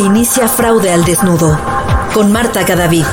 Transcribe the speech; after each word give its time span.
inicia 0.00 0.48
Fraude 0.48 0.92
al 0.92 1.04
Desnudo 1.04 1.58
con 2.14 2.32
Marta 2.32 2.64
Gadavid. 2.64 3.04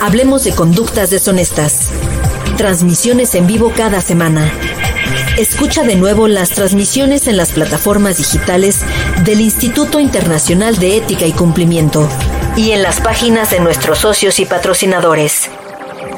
Hablemos 0.00 0.44
de 0.44 0.52
conductas 0.52 1.10
deshonestas. 1.10 1.90
Transmisiones 2.56 3.34
en 3.34 3.46
vivo 3.46 3.72
cada 3.74 4.00
semana. 4.00 4.52
Escucha 5.38 5.82
de 5.84 5.94
nuevo 5.96 6.28
las 6.28 6.50
transmisiones 6.50 7.26
en 7.26 7.36
las 7.36 7.52
plataformas 7.52 8.18
digitales 8.18 8.80
del 9.24 9.40
Instituto 9.40 10.00
Internacional 10.00 10.76
de 10.76 10.96
Ética 10.96 11.26
y 11.26 11.32
Cumplimiento 11.32 12.08
y 12.56 12.72
en 12.72 12.82
las 12.82 13.00
páginas 13.00 13.50
de 13.50 13.60
nuestros 13.60 13.98
socios 13.98 14.40
y 14.40 14.44
patrocinadores. 14.44 15.50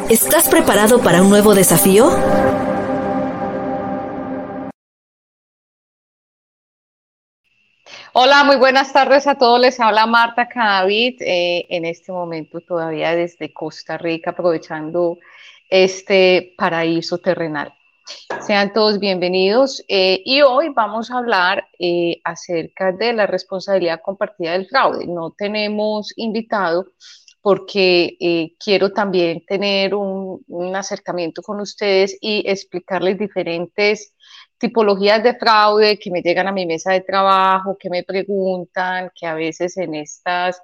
¿Estás 0.09 0.49
preparado 0.49 1.01
para 1.01 1.23
un 1.23 1.31
nuevo 1.31 1.55
desafío? 1.55 2.11
Hola, 8.17 8.45
muy 8.45 8.55
buenas 8.55 8.93
tardes 8.93 9.27
a 9.27 9.35
todos. 9.35 9.59
Les 9.59 9.81
habla 9.81 10.07
Marta 10.07 10.47
Cadavid, 10.49 11.21
eh, 11.21 11.67
en 11.69 11.85
este 11.85 12.13
momento 12.13 12.61
todavía 12.61 13.13
desde 13.17 13.53
Costa 13.53 13.99
Rica, 13.99 14.31
aprovechando 14.31 15.19
este 15.69 16.55
paraíso 16.57 17.19
terrenal. 17.19 17.75
Sean 18.47 18.73
todos 18.73 19.01
bienvenidos 19.01 19.83
eh, 19.89 20.23
y 20.25 20.43
hoy 20.43 20.69
vamos 20.69 21.11
a 21.11 21.19
hablar 21.19 21.67
eh, 21.81 22.21
acerca 22.23 22.93
de 22.93 23.15
la 23.15 23.27
responsabilidad 23.27 24.01
compartida 24.01 24.53
del 24.53 24.69
fraude. 24.69 25.09
No 25.09 25.33
tenemos 25.33 26.13
invitado 26.15 26.87
porque 27.45 28.55
quiero 28.59 28.95
también 28.95 29.45
tener 29.45 29.95
un, 29.95 30.43
acercamiento 30.75 31.43
con 31.43 31.61
ustedes 31.61 32.17
y 32.23 32.43
explicarles 32.49 33.19
diferentes 33.19 34.15
tipologías 34.57 35.23
de 35.23 35.35
fraude 35.35 35.99
que 35.99 36.11
me 36.11 36.23
llegan 36.23 36.49
a 36.49 36.53
mi 36.53 36.65
mesa 36.65 36.93
de 36.93 37.03
trabajo, 37.03 37.77
que 37.79 37.91
me 37.91 38.03
preguntan, 38.03 39.11
que 39.15 39.27
a 39.27 39.35
veces 39.35 39.77
en 39.77 39.95
estas 39.95 40.59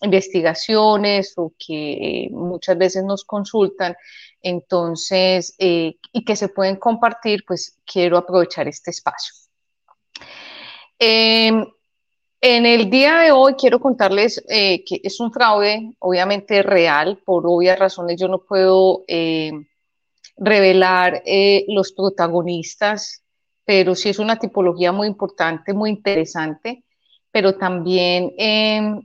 investigaciones 0.00 1.34
o 1.36 1.52
que 1.58 2.28
muchas 2.30 2.78
veces 2.78 3.04
nos 3.04 3.26
consultan, 3.26 3.94
entonces, 4.40 5.54
eh, 5.58 5.96
y 6.12 6.24
que 6.24 6.34
se 6.34 6.48
pueden 6.48 6.76
compartir, 6.76 7.44
pues 7.46 7.78
quiero 7.84 8.16
aprovechar 8.16 8.68
este 8.68 8.90
espacio. 8.90 9.34
En 12.42 12.66
el 12.66 12.90
día 12.90 13.20
de 13.20 13.32
hoy 13.32 13.54
quiero 13.54 13.80
contarles 13.80 14.44
eh, 14.50 14.84
que 14.84 15.00
es 15.02 15.20
un 15.20 15.32
fraude, 15.32 15.94
obviamente 16.00 16.62
real, 16.62 17.18
por 17.24 17.44
obvias 17.46 17.78
razones 17.78 18.20
yo 18.20 18.28
no 18.28 18.42
puedo 18.42 19.04
eh, 19.08 19.52
revelar 20.36 21.22
los 21.68 21.92
protagonistas 21.92 23.22
pero 23.64 23.94
sí 23.94 24.08
es 24.08 24.18
una 24.18 24.38
tipología 24.38 24.92
muy 24.92 25.06
importante, 25.06 25.72
muy 25.72 25.90
interesante, 25.90 26.84
pero 27.30 27.54
también 27.56 28.32
em, 28.36 29.00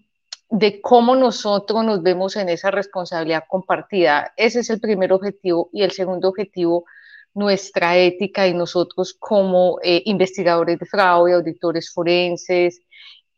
de 0.49 0.81
cómo 0.81 1.15
nosotros 1.15 1.83
nos 1.85 2.01
vemos 2.01 2.35
en 2.35 2.49
esa 2.49 2.71
responsabilidad 2.71 3.43
compartida. 3.47 4.33
Ese 4.35 4.61
es 4.61 4.69
el 4.69 4.79
primer 4.79 5.13
objetivo. 5.13 5.69
Y 5.71 5.83
el 5.83 5.91
segundo 5.91 6.29
objetivo, 6.29 6.85
nuestra 7.33 7.97
ética 7.97 8.47
y 8.47 8.53
nosotros 8.53 9.15
como 9.17 9.79
eh, 9.83 10.01
investigadores 10.05 10.79
de 10.79 10.85
fraude, 10.85 11.33
auditores 11.33 11.91
forenses, 11.91 12.81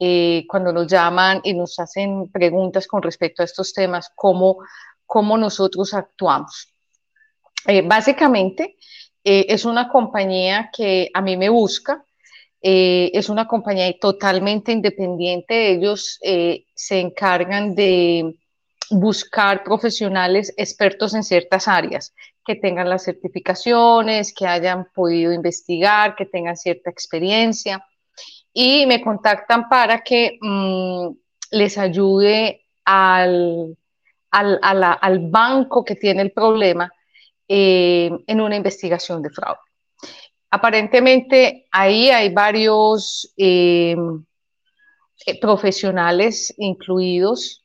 eh, 0.01 0.45
cuando 0.47 0.71
nos 0.71 0.87
llaman 0.87 1.41
y 1.43 1.53
nos 1.53 1.77
hacen 1.77 2.31
preguntas 2.31 2.87
con 2.87 3.01
respecto 3.01 3.41
a 3.41 3.45
estos 3.45 3.73
temas, 3.73 4.09
cómo, 4.15 4.59
cómo 5.05 5.37
nosotros 5.37 5.93
actuamos. 5.93 6.73
Eh, 7.67 7.81
básicamente, 7.81 8.77
eh, 9.25 9.45
es 9.49 9.65
una 9.65 9.89
compañía 9.89 10.69
que 10.71 11.09
a 11.13 11.21
mí 11.21 11.35
me 11.35 11.49
busca, 11.49 12.05
es 12.61 13.29
una 13.29 13.47
compañía 13.47 13.93
totalmente 13.99 14.73
independiente, 14.73 15.71
ellos 15.71 16.19
se 16.21 16.99
encargan 16.99 17.73
de 17.73 18.35
buscar 18.89 19.63
profesionales 19.63 20.53
expertos 20.57 21.13
en 21.13 21.23
ciertas 21.23 21.69
áreas, 21.69 22.13
que 22.45 22.55
tengan 22.55 22.89
las 22.89 23.05
certificaciones, 23.05 24.33
que 24.33 24.45
hayan 24.45 24.89
podido 24.93 25.31
investigar, 25.31 26.17
que 26.17 26.25
tengan 26.25 26.57
cierta 26.57 26.89
experiencia 26.89 27.81
y 28.53 28.85
me 28.85 29.01
contactan 29.01 29.69
para 29.69 30.01
que 30.01 30.37
mm, 30.41 31.09
les 31.51 31.77
ayude 31.77 32.65
al, 32.85 33.77
al 34.31 35.19
banco 35.29 35.83
que 35.83 35.95
tiene 35.95 36.21
el 36.21 36.31
problema 36.31 36.91
eh, 37.51 38.11
en 38.27 38.41
una 38.41 38.55
investigación 38.55 39.23
de 39.23 39.31
fraude. 39.31 39.57
Aparentemente 40.51 41.67
ahí 41.71 42.09
hay 42.09 42.31
varios 42.31 43.33
eh, 43.35 43.95
eh, 45.25 45.39
profesionales 45.39 46.53
incluidos. 46.59 47.63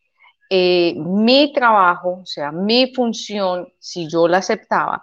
mi 0.50 1.52
trabajo, 1.52 2.20
o 2.22 2.26
sea, 2.26 2.50
mi 2.50 2.94
función, 2.94 3.68
si 3.78 4.08
yo 4.08 4.26
la 4.26 4.38
aceptaba 4.38 5.02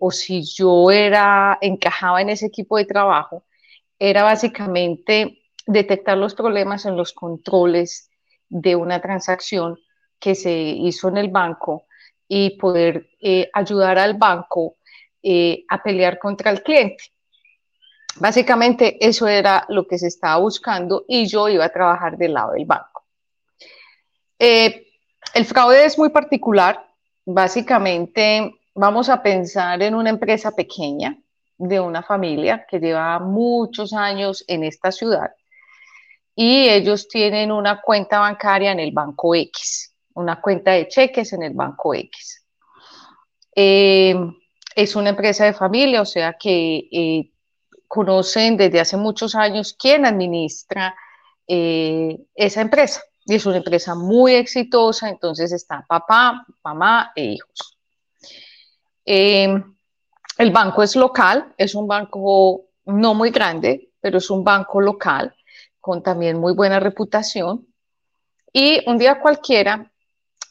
o 0.00 0.10
si 0.10 0.42
yo 0.44 0.90
era 0.90 1.58
encajaba 1.60 2.22
en 2.22 2.30
ese 2.30 2.46
equipo 2.46 2.78
de 2.78 2.84
trabajo, 2.86 3.44
era 3.98 4.22
básicamente 4.22 5.42
detectar 5.66 6.16
los 6.16 6.34
problemas 6.34 6.86
en 6.86 6.96
los 6.96 7.12
controles 7.12 8.10
de 8.48 8.76
una 8.76 9.00
transacción 9.00 9.78
que 10.18 10.34
se 10.34 10.52
hizo 10.52 11.08
en 11.08 11.16
el 11.18 11.28
banco 11.28 11.84
y 12.26 12.58
poder 12.58 13.10
eh, 13.20 13.50
ayudar 13.52 13.98
al 13.98 14.14
banco 14.14 14.76
eh, 15.22 15.64
a 15.68 15.82
pelear 15.82 16.18
contra 16.18 16.50
el 16.50 16.62
cliente. 16.62 17.04
Básicamente 18.16 18.96
eso 19.06 19.28
era 19.28 19.64
lo 19.68 19.86
que 19.86 19.98
se 19.98 20.08
estaba 20.08 20.38
buscando 20.38 21.04
y 21.06 21.26
yo 21.26 21.48
iba 21.48 21.64
a 21.64 21.72
trabajar 21.72 22.16
del 22.16 22.34
lado 22.34 22.52
del 22.52 22.64
banco. 22.64 23.04
Eh, 24.38 24.86
el 25.34 25.44
fraude 25.44 25.84
es 25.84 25.98
muy 25.98 26.08
particular. 26.10 26.84
Básicamente 27.24 28.54
vamos 28.74 29.08
a 29.08 29.22
pensar 29.22 29.82
en 29.82 29.94
una 29.94 30.10
empresa 30.10 30.52
pequeña 30.52 31.16
de 31.58 31.80
una 31.80 32.02
familia 32.02 32.64
que 32.68 32.78
lleva 32.78 33.18
muchos 33.18 33.92
años 33.92 34.44
en 34.46 34.64
esta 34.64 34.90
ciudad 34.90 35.32
y 36.34 36.68
ellos 36.68 37.08
tienen 37.08 37.52
una 37.52 37.80
cuenta 37.80 38.20
bancaria 38.20 38.72
en 38.72 38.80
el 38.80 38.92
banco 38.92 39.34
X 39.34 39.88
una 40.18 40.40
cuenta 40.40 40.72
de 40.72 40.88
cheques 40.88 41.32
en 41.32 41.44
el 41.44 41.54
banco 41.54 41.94
X. 41.94 42.44
Eh, 43.54 44.16
es 44.74 44.96
una 44.96 45.10
empresa 45.10 45.44
de 45.44 45.52
familia, 45.52 46.02
o 46.02 46.06
sea 46.06 46.32
que 46.32 46.88
eh, 46.90 47.30
conocen 47.86 48.56
desde 48.56 48.80
hace 48.80 48.96
muchos 48.96 49.36
años 49.36 49.76
quién 49.78 50.04
administra 50.04 50.96
eh, 51.46 52.18
esa 52.34 52.60
empresa. 52.60 53.00
Y 53.26 53.36
es 53.36 53.46
una 53.46 53.58
empresa 53.58 53.94
muy 53.94 54.34
exitosa, 54.34 55.08
entonces 55.08 55.52
está 55.52 55.84
papá, 55.86 56.44
mamá 56.64 57.12
e 57.14 57.24
hijos. 57.24 57.78
El 60.38 60.52
banco 60.52 60.84
es 60.84 60.94
local, 60.94 61.52
es 61.58 61.74
un 61.74 61.88
banco 61.88 62.66
no 62.86 63.14
muy 63.14 63.30
grande, 63.30 63.90
pero 64.00 64.18
es 64.18 64.30
un 64.30 64.44
banco 64.44 64.80
local 64.80 65.34
con 65.80 66.02
también 66.02 66.38
muy 66.38 66.52
buena 66.52 66.78
reputación. 66.78 67.66
Y 68.52 68.88
un 68.88 68.98
día 68.98 69.20
cualquiera, 69.20 69.90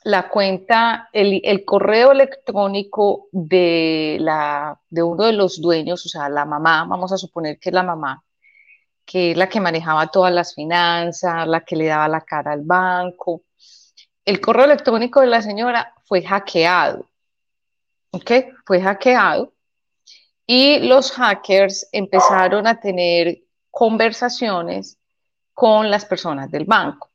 la 0.04 0.30
cuenta, 0.30 1.10
el, 1.14 1.64
correo 1.66 2.12
electrónico 2.12 3.28
de, 3.32 4.18
la, 4.20 4.80
de 4.90 5.04
uno 5.04 5.24
de 5.24 5.34
los 5.34 5.62
dueños, 5.62 6.06
o 6.06 6.10
sea, 6.10 6.30
la 6.30 6.46
mamá, 6.46 6.86
vamos 6.86 7.12
a 7.14 7.18
suponer 7.18 7.58
que 7.58 7.70
es 7.70 7.74
la 7.74 7.84
mamá, 7.84 8.24
que 9.06 9.32
es 9.32 9.38
la 9.38 9.48
que 9.48 9.62
manejaba 9.62 10.08
todas 10.08 10.34
las 10.34 10.54
finanzas, 10.54 11.48
la 11.48 11.62
que 11.62 11.78
le 11.78 11.88
daba 11.88 12.10
la 12.10 12.22
cara 12.22 12.52
al 12.52 12.62
banco. 12.62 13.44
El 14.26 14.42
correo 14.42 14.66
electrónico 14.66 15.22
de 15.22 15.28
la 15.28 15.42
señora 15.42 15.94
fue 16.06 16.22
hackeado, 16.24 17.08
¿ok? 18.12 18.32
Fue 18.66 18.82
hackeado 18.82 19.54
y 20.48 20.80
los 20.80 21.12
hackers 21.12 21.90
empezaron 21.92 22.66
a 22.66 22.80
tener 22.80 23.44
conversaciones 23.70 24.98
con 25.54 25.92
las 25.92 26.06
personas 26.06 26.50
del 26.50 26.64
banco. 26.64 27.12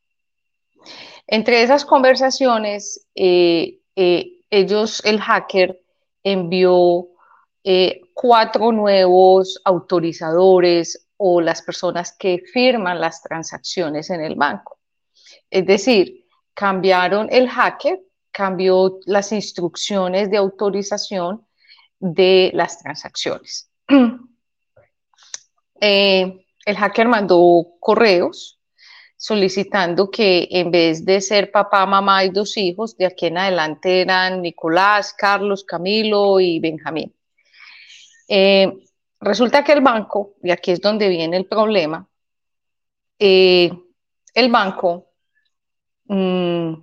Entre 1.26 1.62
esas 1.62 1.87
conversaciones, 1.87 3.06
eh, 3.14 3.81
eh, 3.96 4.40
ellos, 4.50 5.02
el 5.06 5.19
hacker, 5.19 5.81
envió 6.23 7.08
eh, 7.64 8.02
cuatro 8.12 8.70
nuevos 8.70 9.61
autorizadores 9.64 11.08
o 11.17 11.40
las 11.40 11.62
personas 11.62 12.14
que 12.19 12.43
firman 12.52 13.00
las 13.00 13.23
transacciones 13.23 14.11
en 14.11 14.20
el 14.20 14.35
banco. 14.35 14.78
Es 15.49 15.64
decir, 15.64 16.26
cambiaron 16.52 17.28
el 17.31 17.49
hacker, 17.49 18.00
cambió 18.31 18.99
las 19.06 19.32
instrucciones 19.32 20.31
de 20.31 20.37
autorización 20.37 21.46
de 22.02 22.50
las 22.52 22.81
transacciones. 22.81 23.70
el 25.81 26.76
hacker 26.76 27.08
mandó 27.08 27.66
correos 27.81 28.60
solicitando 29.16 30.10
que 30.10 30.49
en 30.50 30.72
vez 30.72 31.04
de 31.04 31.20
ser 31.20 31.52
papá, 31.52 31.87
mamá 31.87 32.25
y 32.25 32.31
dos 32.31 32.56
hijos, 32.56 32.96
de 32.96 33.06
aquí 33.06 33.26
en 33.26 33.38
adelante 33.38 34.00
eran 34.00 34.43
Nicolás, 34.43 35.14
Carlos, 35.16 35.62
Camilo 35.62 36.40
y 36.40 36.58
Benjamín. 36.58 37.14
Eh, 38.26 38.72
resulta 39.20 39.62
que 39.62 39.72
el 39.72 39.81
banco, 39.81 40.34
y 40.43 40.50
aquí 40.50 40.72
es 40.72 40.81
donde 40.81 41.08
viene 41.08 41.37
el 41.37 41.46
problema, 41.46 42.08
eh, 43.20 43.70
el 44.34 44.50
banco, 44.50 45.12
mm, 46.06 46.75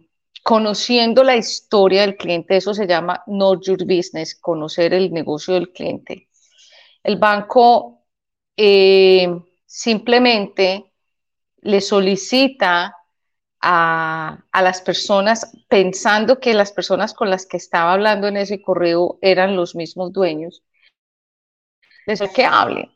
conociendo 0.44 1.24
la 1.24 1.36
historia 1.36 2.02
del 2.02 2.18
cliente, 2.18 2.58
eso 2.58 2.74
se 2.74 2.88
llama 2.88 3.24
Know 3.26 3.62
Your 3.62 3.84
Business, 3.86 4.36
conocer 4.36 4.94
el 4.94 5.12
negocio 5.12 5.54
del 5.54 5.72
cliente. 5.72 6.30
El 7.04 7.18
banco 7.18 8.06
eh, 8.58 9.28
simplemente 9.66 10.94
le 11.62 11.82
solicita 11.82 12.96
a, 13.62 14.44
las 14.54 14.82
personas, 14.82 15.52
pensando 15.68 16.40
que 16.40 16.54
las 16.54 16.72
personas 16.72 17.14
con 17.14 17.30
las 17.30 17.46
que 17.46 17.58
estaba 17.58 17.94
hablando 17.94 18.28
en 18.28 18.38
ese 18.38 18.62
correo 18.62 19.20
eran 19.22 19.56
los 19.56 19.76
mismos 19.76 20.14
dueños, 20.14 20.64
les 22.06 22.22
que 22.32 22.46
hable. 22.46 22.90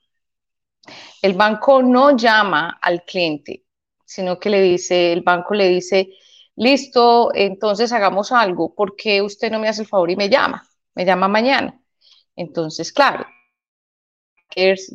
El 1.21 1.33
banco 1.33 1.81
no 1.81 2.15
llama 2.15 2.77
al 2.81 3.03
cliente, 3.03 3.63
sino 4.05 4.39
que 4.39 4.49
le 4.49 4.61
dice, 4.61 5.13
el 5.13 5.21
banco 5.21 5.53
le 5.53 5.69
dice, 5.69 6.09
listo, 6.55 7.31
entonces 7.33 7.91
hagamos 7.91 8.31
algo, 8.31 8.73
porque 8.75 9.21
usted 9.21 9.51
no 9.51 9.59
me 9.59 9.69
hace 9.69 9.81
el 9.83 9.87
favor 9.87 10.11
y 10.11 10.15
me 10.15 10.29
llama? 10.29 10.67
Me 10.95 11.05
llama 11.05 11.27
mañana. 11.27 11.79
Entonces, 12.35 12.91
claro, 12.91 13.25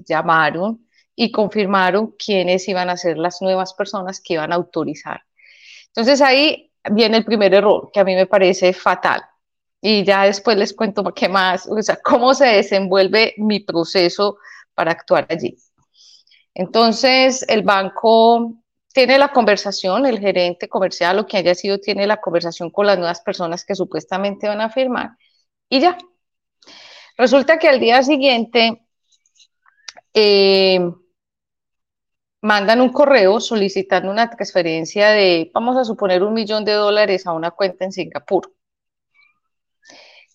llamaron 0.07 0.87
y 1.15 1.33
confirmaron 1.33 2.15
quiénes 2.19 2.69
iban 2.69 2.91
a 2.91 2.97
ser 2.97 3.19
las 3.19 3.43
nuevas 3.43 3.75
personas 3.75 4.21
que 4.21 4.35
iban 4.35 4.53
a 4.53 4.57
autorizar 4.57 5.23
entonces 5.99 6.21
ahí 6.21 6.71
viene 6.93 7.17
el 7.19 7.25
primer 7.25 7.53
error 7.55 7.91
que 7.93 7.99
a 7.99 8.05
mí 8.05 8.15
me 8.15 8.27
parece 8.27 8.73
fatal. 8.73 9.21
Y 9.81 10.05
ya 10.05 10.25
después 10.25 10.57
les 10.57 10.73
cuento 10.73 11.03
qué 11.15 11.29
más, 11.29 11.67
o 11.67 11.83
sea, 11.83 11.99
cómo 12.03 12.35
se 12.35 12.47
desenvuelve 12.47 13.35
mi 13.39 13.61
proceso 13.61 14.39
para 14.75 14.93
actuar 14.93 15.27
allí. 15.29 15.57
Entonces, 16.55 17.45
el 17.49 17.63
banco 17.63 18.55
tiene 18.93 19.19
la 19.19 19.33
conversación, 19.33 20.07
el 20.07 20.19
gerente 20.19 20.69
comercial 20.69 21.19
o 21.19 21.27
quien 21.27 21.41
haya 21.41 21.55
sido, 21.55 21.79
tiene 21.79 22.07
la 22.07 22.19
conversación 22.19 22.71
con 22.71 22.87
las 22.87 22.99
nuevas 22.99 23.21
personas 23.21 23.65
que 23.65 23.75
supuestamente 23.75 24.49
van 24.49 24.61
a 24.61 24.71
firmar 24.71 25.11
y 25.69 25.81
ya. 25.81 25.99
Resulta 27.17 27.59
que 27.59 27.69
al 27.69 27.81
día 27.81 28.03
siguiente 28.03 28.87
eh, 30.15 30.81
mandan 32.43 32.81
un 32.81 32.91
correo 32.91 33.41
solicitando 33.41 34.11
una 34.11 34.31
transferencia 34.31 35.11
de, 35.11 35.51
vamos 35.53 35.77
a 35.77 35.85
suponer, 35.85 36.23
un 36.23 36.35
millón 36.35 36.65
de 36.65 36.73
dólares 36.73 37.27
a 37.27 37.33
una 37.33 37.51
cuenta 37.51 37.85
en 37.85 37.93
Singapur. 37.93 38.53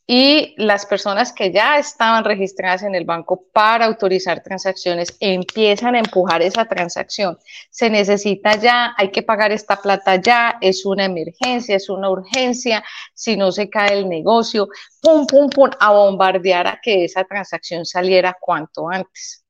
Y 0.05 0.53
las 0.57 0.85
personas 0.85 1.31
que 1.31 1.51
ya 1.51 1.77
estaban 1.77 2.25
registradas 2.25 2.83
en 2.83 2.93
el 2.93 3.05
banco 3.05 3.45
para 3.53 3.85
autorizar 3.85 4.43
transacciones 4.43 5.15
empiezan 5.19 5.95
a 5.95 5.99
empujar 5.99 6.41
esa 6.41 6.65
transacción. 6.65 7.37
Se 7.69 7.89
necesita 7.89 8.55
ya, 8.57 8.93
hay 8.97 9.11
que 9.11 9.23
pagar 9.23 9.51
esta 9.53 9.81
plata 9.81 10.17
ya, 10.17 10.57
es 10.59 10.85
una 10.85 11.05
emergencia, 11.05 11.77
es 11.77 11.89
una 11.89 12.09
urgencia, 12.09 12.83
si 13.13 13.37
no 13.37 13.51
se 13.51 13.69
cae 13.69 13.93
el 13.93 14.09
negocio, 14.09 14.67
pum, 15.01 15.25
pum, 15.25 15.49
pum, 15.49 15.69
a 15.79 15.91
bombardear 15.93 16.67
a 16.67 16.79
que 16.81 17.05
esa 17.05 17.23
transacción 17.23 17.85
saliera 17.85 18.35
cuanto 18.39 18.89
antes 18.89 19.43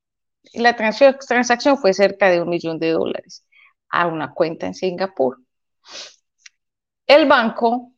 la 0.54 0.76
transacción 0.76 1.78
fue 1.78 1.94
cerca 1.94 2.30
de 2.30 2.42
un 2.42 2.50
millón 2.50 2.80
de 2.80 2.92
dólares 2.92 3.46
a 3.90 4.08
una 4.08 4.34
cuenta 4.34 4.68
en 4.68 4.74
Singapur. 4.74 5.40
El 7.08 7.28
banco 7.28 7.94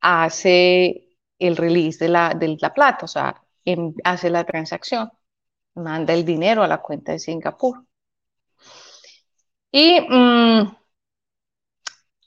hace 0.00 1.09
el 1.40 1.56
release 1.56 2.04
de 2.04 2.10
la, 2.10 2.34
de 2.34 2.56
la 2.60 2.72
plata, 2.72 3.06
o 3.06 3.08
sea, 3.08 3.42
hace 4.04 4.30
la 4.30 4.44
transacción, 4.44 5.10
manda 5.74 6.14
el 6.14 6.24
dinero 6.24 6.62
a 6.62 6.68
la 6.68 6.78
cuenta 6.82 7.12
de 7.12 7.18
Singapur. 7.18 7.84
Y 9.72 10.00
mm, 10.00 10.76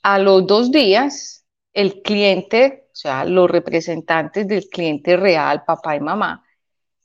a 0.02 0.18
los 0.18 0.46
dos 0.46 0.70
días, 0.70 1.46
el 1.72 2.02
cliente, 2.02 2.88
o 2.92 2.96
sea, 2.96 3.24
los 3.24 3.50
representantes 3.50 4.46
del 4.48 4.68
cliente 4.68 5.16
real, 5.16 5.64
papá 5.64 5.96
y 5.96 6.00
mamá, 6.00 6.44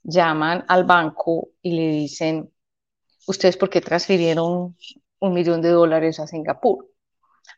llaman 0.04 0.66
al 0.68 0.86
banco 0.86 1.50
y 1.62 1.74
le 1.74 1.88
dicen, 1.92 2.52
¿ustedes 3.28 3.58
por 3.58 3.70
qué 3.70 3.82
transfirieron 3.82 4.76
un 5.20 5.34
millón 5.34 5.62
de 5.62 5.70
dólares 5.70 6.20
a 6.20 6.28
Singapur? 6.28 6.90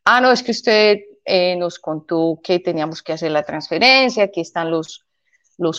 Ah, 0.05 0.21
no, 0.21 0.31
es 0.31 0.43
que 0.43 0.51
usted 0.51 0.99
eh, 1.25 1.55
nos 1.55 1.79
contó 1.79 2.39
que 2.43 2.59
teníamos 2.59 3.03
que 3.03 3.13
hacer 3.13 3.31
la 3.31 3.43
transferencia, 3.43 4.25
aquí 4.25 4.41
están 4.41 4.71
los, 4.71 5.05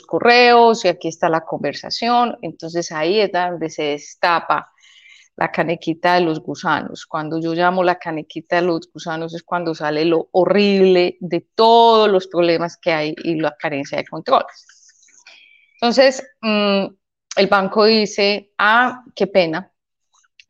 correos 0.07 0.85
y 0.85 0.89
aquí 0.89 1.09
está 1.09 1.29
la 1.29 1.45
conversación. 1.45 2.39
Entonces 2.43 2.93
ahí 2.93 3.21
es 3.21 3.33
donde 3.33 3.69
se 3.69 3.83
destapa 3.83 4.71
la 5.37 5.51
canequita 5.51 6.15
de 6.15 6.21
los 6.21 6.41
gusanos. 6.41 7.07
Cuando 7.07 7.41
yo 7.41 7.55
llamo 7.55 7.83
la 7.83 7.99
canequita 7.99 8.57
de 8.57 8.63
los 8.63 8.93
gusanos 8.93 9.35
es 9.35 9.43
cuando 9.43 9.75
sale 9.75 10.05
lo 10.05 10.29
horrible 10.31 11.17
de 11.21 11.49
todos 11.55 12.09
los 12.09 12.29
problemas 12.29 12.77
que 12.77 12.93
hay 12.93 13.15
y 13.25 13.41
la 13.41 13.57
carencia 13.59 13.99
de 13.99 14.05
controles. 14.05 14.67
Entonces, 15.81 16.23
mm, 16.43 16.85
el 17.37 17.47
banco 17.49 17.87
dice, 17.87 18.53
ah, 18.59 19.03
qué 19.17 19.27
pena, 19.27 19.72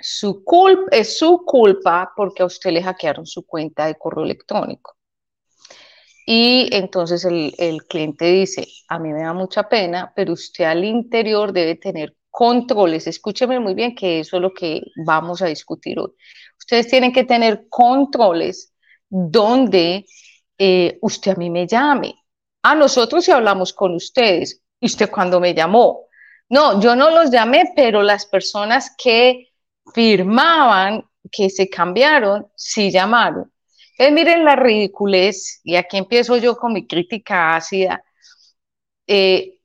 su 0.03 0.45
culpa, 0.45 0.85
es 0.91 1.19
su 1.19 1.45
culpa 1.45 2.13
porque 2.17 2.43
a 2.43 2.47
usted 2.47 2.73
le 2.73 2.83
hackearon 2.83 3.27
su 3.27 3.47
cuenta 3.47 3.87
de 3.87 3.97
correo 3.97 4.25
electrónico. 4.25 4.97
Y 6.27 6.69
entonces 6.73 7.25
el, 7.25 7.55
el, 7.59 7.85
cliente 7.85 8.27
dice, 8.27 8.67
a 8.89 8.99
mí 8.99 9.13
me 9.13 9.23
da 9.23 9.33
mucha 9.33 9.69
pena, 9.69 10.13
pero 10.15 10.35
usted 10.35 10.65
al 10.65 10.85
interior 10.85 11.53
debe 11.53 11.75
tener 11.77 12.17
controles. 12.31 13.07
Escúcheme 13.07 13.59
muy 13.59 13.75
bien 13.75 13.95
que 13.95 14.21
eso 14.21 14.37
es 14.37 14.43
lo 14.43 14.53
que 14.55 14.83
vamos 15.05 15.43
a 15.43 15.47
discutir 15.47 15.99
hoy. 15.99 16.11
Ustedes 16.59 16.89
tienen 16.89 17.13
que 17.13 17.25
tener 17.25 17.67
controles 17.69 18.73
donde 19.09 20.07
eh, 20.59 20.99
usted 21.03 21.33
a 21.33 21.37
mí 21.37 21.51
me 21.51 21.67
llame. 21.67 22.15
A 22.63 22.75
nosotros 22.75 23.25
si 23.25 23.33
hablamos 23.33 23.73
con 23.73 23.95
ustedes, 23.95 24.63
¿Y 24.83 24.87
usted 24.87 25.11
cuando 25.11 25.39
me 25.39 25.55
llamó? 25.55 26.09
No, 26.49 26.81
yo 26.81 26.97
no 26.97 27.11
los 27.11 27.31
llamé, 27.31 27.73
pero 27.77 28.03
las 28.03 28.27
personas 28.27 28.93
que 28.99 29.52
firmaban, 29.95 31.05
que 31.31 31.51
se 31.51 31.69
cambiaron, 31.69 32.47
sí 32.57 32.91
llamaron. 32.91 33.53
Entonces, 33.93 34.15
miren 34.15 34.45
la 34.45 34.57
ridiculez, 34.57 35.61
y 35.65 35.77
aquí 35.77 35.97
empiezo 35.99 36.37
yo 36.39 36.57
con 36.57 36.73
mi 36.73 36.87
crítica 36.87 37.57
ácida. 37.57 38.03
Eh, 39.07 39.59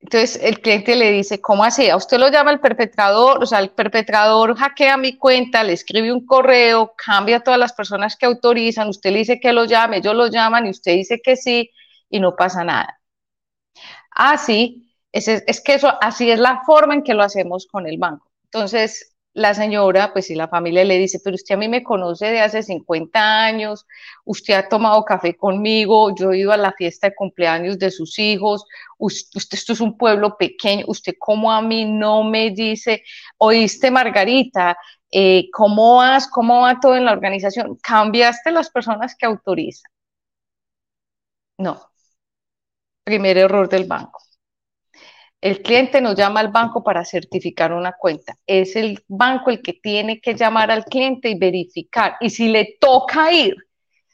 entonces 0.00 0.40
el 0.42 0.60
cliente 0.60 0.96
le 0.96 1.12
dice, 1.12 1.40
¿cómo 1.40 1.64
así? 1.64 1.90
A 1.90 1.96
usted 1.96 2.18
lo 2.18 2.30
llama 2.30 2.52
el 2.52 2.60
perpetrador, 2.60 3.42
o 3.42 3.46
sea, 3.46 3.60
el 3.60 3.70
perpetrador 3.70 4.56
hackea 4.56 4.96
mi 4.96 5.18
cuenta, 5.18 5.64
le 5.64 5.74
escribe 5.74 6.12
un 6.12 6.26
correo, 6.26 6.94
cambia 6.96 7.38
a 7.38 7.40
todas 7.42 7.60
las 7.60 7.72
personas 7.74 8.16
que 8.16 8.26
autorizan, 8.26 8.88
usted 8.88 9.12
le 9.12 9.20
dice 9.20 9.40
que 9.40 9.52
lo 9.52 9.64
llame, 9.66 9.98
ellos 9.98 10.14
lo 10.16 10.28
llaman 10.28 10.66
y 10.66 10.70
usted 10.70 10.94
dice 10.94 11.20
que 11.22 11.36
sí 11.36 11.70
y 12.10 12.20
no 12.20 12.36
pasa 12.36 12.64
nada. 12.64 13.00
Ah, 14.14 14.36
sí, 14.38 14.92
es, 15.12 15.28
es 15.28 15.60
que 15.62 15.74
eso, 15.74 15.92
así 16.00 16.30
es 16.30 16.38
la 16.38 16.62
forma 16.64 16.94
en 16.94 17.02
que 17.02 17.14
lo 17.14 17.22
hacemos 17.22 17.66
con 17.66 17.86
el 17.86 17.98
banco. 17.98 18.30
Entonces, 18.44 19.11
la 19.34 19.54
señora, 19.54 20.12
pues 20.12 20.26
si 20.26 20.34
la 20.34 20.48
familia 20.48 20.84
le 20.84 20.98
dice, 20.98 21.20
pero 21.22 21.34
usted 21.36 21.54
a 21.54 21.58
mí 21.58 21.68
me 21.68 21.82
conoce 21.82 22.26
de 22.26 22.40
hace 22.40 22.62
50 22.62 23.44
años, 23.44 23.86
usted 24.24 24.54
ha 24.54 24.68
tomado 24.68 25.04
café 25.04 25.36
conmigo, 25.36 26.14
yo 26.14 26.32
he 26.32 26.38
ido 26.38 26.52
a 26.52 26.56
la 26.56 26.72
fiesta 26.72 27.08
de 27.08 27.14
cumpleaños 27.14 27.78
de 27.78 27.90
sus 27.90 28.18
hijos, 28.18 28.64
usted, 28.98 29.40
esto 29.56 29.72
es 29.72 29.80
un 29.80 29.96
pueblo 29.96 30.36
pequeño, 30.36 30.84
usted 30.88 31.14
como 31.18 31.50
a 31.52 31.62
mí 31.62 31.84
no 31.86 32.24
me 32.24 32.50
dice, 32.50 33.02
oíste 33.38 33.90
Margarita, 33.90 34.76
eh, 35.10 35.48
¿cómo 35.52 35.96
vas? 35.96 36.28
¿Cómo 36.28 36.62
va 36.62 36.80
todo 36.80 36.96
en 36.96 37.04
la 37.04 37.12
organización? 37.12 37.76
¿Cambiaste 37.82 38.50
las 38.50 38.70
personas 38.70 39.14
que 39.16 39.26
autorizan? 39.26 39.90
No, 41.58 41.92
Primer 43.04 43.38
error 43.38 43.68
del 43.68 43.84
banco. 43.84 44.20
El 45.42 45.60
cliente 45.60 46.00
no 46.00 46.14
llama 46.14 46.38
al 46.40 46.48
banco 46.48 46.84
para 46.84 47.04
certificar 47.04 47.72
una 47.72 47.94
cuenta. 47.94 48.38
Es 48.46 48.76
el 48.76 49.04
banco 49.08 49.50
el 49.50 49.60
que 49.60 49.72
tiene 49.72 50.20
que 50.20 50.34
llamar 50.34 50.70
al 50.70 50.84
cliente 50.84 51.30
y 51.30 51.38
verificar. 51.38 52.16
Y 52.20 52.30
si 52.30 52.48
le 52.48 52.76
toca 52.80 53.32
ir, 53.32 53.56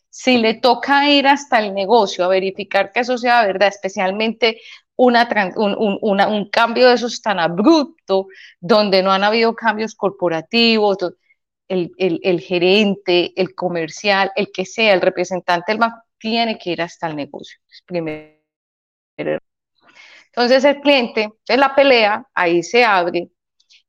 si 0.08 0.38
le 0.38 0.54
toca 0.54 1.10
ir 1.10 1.26
hasta 1.26 1.58
el 1.60 1.74
negocio 1.74 2.24
a 2.24 2.28
verificar 2.28 2.92
que 2.92 3.00
eso 3.00 3.18
sea 3.18 3.44
verdad, 3.44 3.68
especialmente 3.68 4.62
una, 4.96 5.28
un, 5.56 6.48
cambio 6.50 6.88
de 6.88 6.94
esos 6.94 7.20
tan 7.20 7.38
abrupto, 7.38 8.28
donde 8.58 9.02
no 9.02 9.12
han 9.12 9.22
habido 9.22 9.54
cambios 9.54 9.94
corporativos, 9.94 10.96
el, 11.68 11.92
el 11.98 12.40
gerente, 12.40 13.32
el 13.36 13.54
comercial, 13.54 14.32
el 14.34 14.50
que 14.50 14.64
sea, 14.64 14.94
el 14.94 15.02
representante 15.02 15.72
del 15.72 15.78
banco, 15.78 15.98
tiene 16.18 16.58
que 16.58 16.70
ir 16.70 16.82
hasta 16.82 17.06
el 17.06 17.16
negocio. 17.16 17.58
Primero 17.86 18.38
entonces 20.38 20.64
el 20.64 20.80
cliente, 20.80 21.32
en 21.48 21.60
la 21.60 21.74
pelea, 21.74 22.24
ahí 22.32 22.62
se 22.62 22.84
abre 22.84 23.28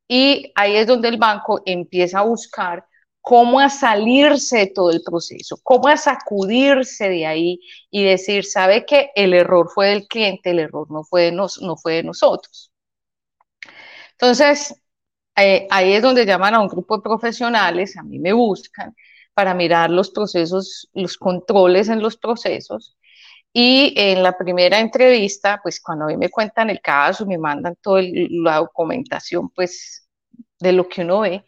y 0.08 0.52
ahí 0.56 0.78
es 0.78 0.88
donde 0.88 1.10
el 1.10 1.18
banco 1.18 1.62
empieza 1.64 2.20
a 2.20 2.24
buscar 2.24 2.86
cómo 3.22 3.60
a 3.60 3.70
salirse 3.70 4.58
de 4.58 4.68
todo 4.68 4.90
el 4.90 5.04
proceso, 5.04 5.58
cómo 5.62 5.90
a 5.90 5.98
sacudirse 5.98 7.08
de 7.08 7.28
ahí 7.28 7.60
y 7.92 8.04
decir, 8.04 8.46
sabe 8.46 8.84
que 8.86 9.12
el 9.16 9.36
error 9.36 9.70
fue 9.72 9.90
del 9.90 10.08
cliente, 10.08 10.50
el 10.50 10.60
error 10.60 10.90
no 10.90 11.04
fue 11.04 11.26
de, 11.26 11.32
nos, 11.34 11.62
no 11.62 11.78
fue 11.78 11.96
de 11.96 12.04
nosotros. 12.04 12.72
Entonces, 14.14 14.76
eh, 15.36 15.68
ahí 15.70 15.94
es 15.94 16.02
donde 16.02 16.26
llaman 16.26 16.56
a 16.56 16.62
un 16.62 16.68
grupo 16.68 16.98
de 16.98 17.04
profesionales, 17.04 17.96
a 17.98 18.04
mí 18.04 18.18
me 18.20 18.34
buscan, 18.34 18.96
para 19.36 19.54
mirar 19.54 19.92
los 19.92 20.10
procesos, 20.12 20.90
los 20.94 21.18
controles 21.18 21.90
en 21.90 22.02
los 22.02 22.18
procesos. 22.18 22.98
Y 23.54 23.94
en 23.98 24.24
la 24.24 24.38
primera 24.38 24.80
entrevista, 24.80 25.60
pues 25.62 25.82
cuando 25.82 26.06
a 26.06 26.08
mí 26.10 26.18
me 26.18 26.30
cuentan 26.30 26.70
el 26.70 26.82
caso, 26.82 27.26
me 27.26 27.38
mandan 27.38 27.76
toda 27.82 28.04
la 28.04 28.58
documentación, 28.58 29.50
pues 29.50 30.08
de 30.60 30.72
lo 30.72 30.88
que 30.88 31.02
uno 31.02 31.22
ve, 31.22 31.46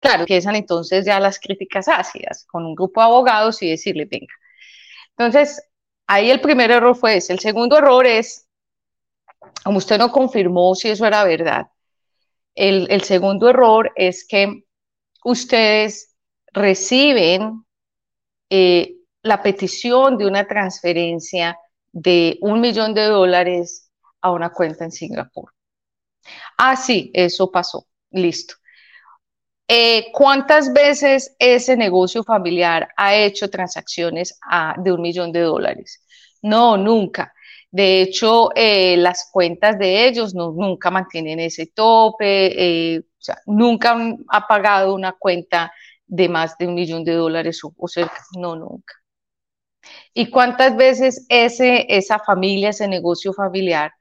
claro, 0.00 0.20
empiezan 0.20 0.56
entonces 0.56 1.04
ya 1.06 1.20
las 1.20 1.38
críticas 1.40 1.88
ácidas 1.88 2.44
con 2.46 2.66
un 2.66 2.74
grupo 2.74 3.00
de 3.00 3.06
abogados 3.06 3.62
y 3.62 3.70
decirle, 3.70 4.04
venga. 4.04 4.34
Entonces, 5.16 5.62
ahí 6.06 6.30
el 6.30 6.40
primer 6.40 6.70
error 6.70 6.96
fue 6.96 7.16
ese. 7.16 7.32
El 7.32 7.40
segundo 7.40 7.78
error 7.78 8.06
es, 8.06 8.48
como 9.64 9.78
usted 9.78 9.98
no 9.98 10.12
confirmó 10.12 10.74
si 10.74 10.88
eso 10.90 11.06
era 11.06 11.24
verdad, 11.24 11.68
el, 12.54 13.02
segundo 13.02 13.48
error 13.50 13.92
es 13.96 14.26
que 14.26 14.64
ustedes 15.24 16.16
reciben 16.52 17.64
eh, 18.50 18.97
la 19.22 19.42
petición 19.42 20.16
de 20.16 20.26
una 20.26 20.46
transferencia 20.46 21.58
de 21.92 22.38
un 22.40 22.60
millón 22.60 22.94
de 22.94 23.04
dólares 23.04 23.90
a 24.20 24.30
una 24.30 24.50
cuenta 24.50 24.84
en 24.84 24.92
Singapur. 24.92 25.52
Ah, 26.56 26.76
sí, 26.76 27.10
eso 27.14 27.50
pasó. 27.50 27.86
Listo. 28.10 28.54
Eh, 29.70 30.06
¿Cuántas 30.12 30.72
veces 30.72 31.36
ese 31.38 31.76
negocio 31.76 32.24
familiar 32.24 32.88
ha 32.96 33.14
hecho 33.14 33.50
transacciones 33.50 34.38
de 34.78 34.92
un 34.92 35.02
millón 35.02 35.30
de 35.30 35.40
dólares? 35.40 36.02
No, 36.40 36.76
nunca. 36.78 37.34
De 37.70 38.00
hecho, 38.00 38.48
eh, 38.54 38.96
las 38.96 39.28
cuentas 39.30 39.78
de 39.78 40.06
ellos 40.06 40.34
no, 40.34 40.52
nunca 40.52 40.90
mantienen 40.90 41.38
ese 41.40 41.66
tope, 41.66 42.94
eh, 42.94 43.00
o 43.00 43.20
sea, 43.20 43.38
nunca 43.44 43.92
han, 43.92 44.24
ha 44.28 44.46
pagado 44.46 44.94
una 44.94 45.12
cuenta 45.12 45.70
de 46.06 46.30
más 46.30 46.56
de 46.56 46.66
un 46.66 46.74
millón 46.74 47.04
de 47.04 47.12
dólares 47.12 47.60
o, 47.62 47.88
cerca, 47.88 48.24
no, 48.38 48.56
nunca. 48.56 48.94
¿Y 50.14 50.30
cuántas 50.30 50.76
veces 50.76 51.26
ese, 51.28 51.86
esa 51.88 52.18
familia, 52.18 52.70
ese 52.70 52.88
negocio 52.88 53.32
familiar 53.32 53.92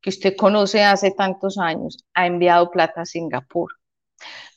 que 0.00 0.10
usted 0.10 0.36
conoce 0.36 0.84
hace 0.84 1.10
tantos 1.12 1.58
años, 1.58 2.04
ha 2.14 2.26
enviado 2.26 2.70
plata 2.70 3.02
a 3.02 3.06
Singapur? 3.06 3.72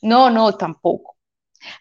No, 0.02 0.30
no, 0.30 0.56
tampoco. 0.56 1.16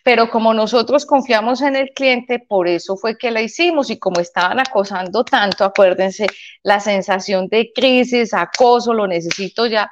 Pero 0.03 0.29
como 0.29 0.53
nosotros 0.53 1.05
confiamos 1.05 1.61
en 1.61 1.75
el 1.75 1.89
cliente, 1.93 2.39
por 2.39 2.67
eso 2.67 2.97
fue 2.97 3.17
que 3.17 3.31
la 3.31 3.41
hicimos 3.41 3.89
y 3.89 3.99
como 3.99 4.19
estaban 4.19 4.59
acosando 4.59 5.23
tanto, 5.23 5.63
acuérdense, 5.63 6.27
la 6.63 6.79
sensación 6.79 7.47
de 7.47 7.71
crisis, 7.73 8.33
acoso, 8.33 8.93
lo 8.93 9.07
necesito 9.07 9.67
ya, 9.67 9.89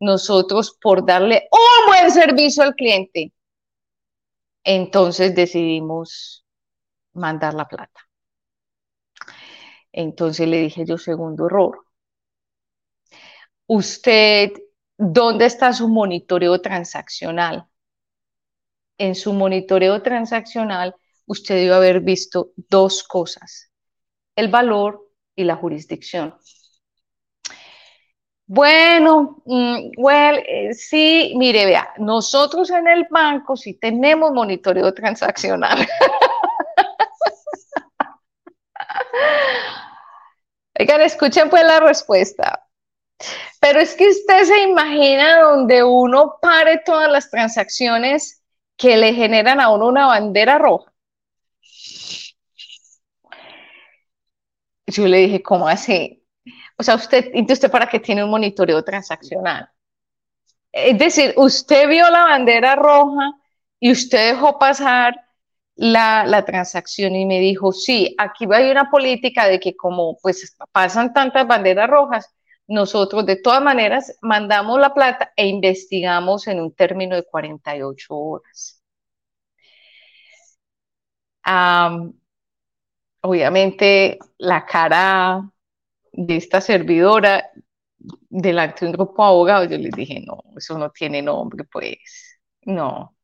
nosotros 0.00 0.76
por 0.80 1.04
darle 1.06 1.48
un 1.52 1.86
buen 1.88 2.10
servicio 2.10 2.62
al 2.62 2.74
cliente, 2.74 3.32
entonces 4.64 5.34
decidimos 5.34 6.44
mandar 7.14 7.54
la 7.54 7.66
plata. 7.66 8.07
Entonces 9.98 10.46
le 10.48 10.58
dije 10.58 10.84
yo, 10.86 10.96
segundo 10.98 11.46
error, 11.46 11.84
usted, 13.66 14.52
¿dónde 14.96 15.46
está 15.46 15.72
su 15.72 15.88
monitoreo 15.88 16.60
transaccional? 16.60 17.68
en 18.98 19.14
su 19.14 19.32
monitoreo 19.32 20.02
transaccional, 20.02 20.94
usted 21.26 21.54
debe 21.54 21.74
haber 21.74 22.00
visto 22.00 22.50
dos 22.56 23.04
cosas, 23.04 23.70
el 24.36 24.48
valor 24.48 25.08
y 25.34 25.44
la 25.44 25.56
jurisdicción. 25.56 26.34
Bueno, 28.46 29.42
mm, 29.44 29.90
well, 29.98 30.42
eh, 30.46 30.72
sí, 30.72 31.34
mire, 31.36 31.66
vea, 31.66 31.90
nosotros 31.98 32.70
en 32.70 32.88
el 32.88 33.06
banco 33.10 33.56
sí 33.56 33.74
tenemos 33.74 34.32
monitoreo 34.32 34.92
transaccional. 34.92 35.86
Oigan, 40.78 41.00
escuchen 41.00 41.50
pues 41.50 41.64
la 41.64 41.80
respuesta. 41.80 42.64
Pero 43.60 43.80
es 43.80 43.96
que 43.96 44.08
usted 44.08 44.44
se 44.44 44.62
imagina 44.62 45.40
donde 45.40 45.82
uno 45.82 46.38
pare 46.40 46.82
todas 46.84 47.10
las 47.10 47.30
transacciones 47.30 48.42
que 48.76 48.96
le 48.96 49.12
generan 49.12 49.60
a 49.60 49.70
uno 49.70 49.88
una 49.88 50.06
bandera 50.06 50.56
roja. 50.58 50.92
Yo 54.86 55.06
le 55.06 55.18
dije, 55.18 55.42
¿cómo 55.42 55.68
así? 55.68 56.24
O 56.78 56.82
sea, 56.82 56.94
usted, 56.94 57.32
usted 57.34 57.70
para 57.70 57.88
qué 57.88 57.98
tiene 57.98 58.22
un 58.24 58.30
monitoreo 58.30 58.82
transaccional. 58.84 59.68
Es 60.72 60.96
decir, 60.98 61.34
usted 61.36 61.88
vio 61.88 62.08
la 62.08 62.24
bandera 62.24 62.76
roja 62.76 63.32
y 63.80 63.90
usted 63.90 64.34
dejó 64.34 64.58
pasar 64.58 65.27
la, 65.78 66.44
transacción 66.44 67.14
y 67.16 67.24
me 67.26 67.38
dijo, 67.40 67.72
sí, 67.72 68.14
aquí 68.18 68.46
hay 68.52 68.70
una 68.70 68.90
política 68.90 69.46
de 69.48 69.60
que 69.60 69.76
como 69.76 70.18
pues 70.20 70.56
pasan 70.72 71.12
tantas 71.12 71.46
banderas 71.46 71.88
rojas, 71.88 72.34
nosotros 72.66 73.24
de 73.26 73.36
todas 73.36 73.62
maneras 73.62 74.18
mandamos 74.22 74.80
la 74.80 74.92
plata 74.94 75.32
e 75.36 75.46
investigamos 75.46 76.46
en 76.48 76.60
un 76.60 76.74
término 76.74 77.16
de 77.16 77.24
48 77.24 78.14
horas. 78.16 78.82
obviamente 83.20 84.18
la 84.38 84.64
cara 84.66 85.50
de 86.12 86.36
esta 86.36 86.60
servidora 86.60 87.50
delante 88.28 88.80
de 88.80 88.86
un 88.86 88.92
grupo 88.92 89.22
de 89.22 89.28
abogados, 89.28 89.68
yo 89.70 89.78
les 89.78 89.92
dije, 89.92 90.22
no, 90.26 90.42
eso 90.56 90.78
no 90.78 90.90
tiene 90.90 91.22
nombre, 91.22 91.64
pues, 91.64 92.40
no. 92.62 93.17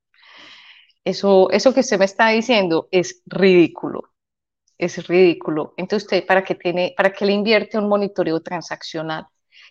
Eso, 1.05 1.51
eso 1.51 1.75
que 1.75 1.81
usted 1.81 1.99
me 1.99 2.07
está 2.07 2.29
diciendo 2.29 2.89
es 2.91 3.23
ridículo 3.27 4.15
es 4.79 5.07
ridículo. 5.07 5.75
Entonces, 5.77 6.05
¿usted 6.05 6.27
para 6.27 6.45
qué, 6.45 6.55
tiene, 6.55 6.95
para 6.97 7.13
qué 7.13 7.27
le 7.27 7.33
invierte 7.33 7.79
un 7.79 7.89
monitoreo 7.89 8.41
transaccional? 8.41 9.27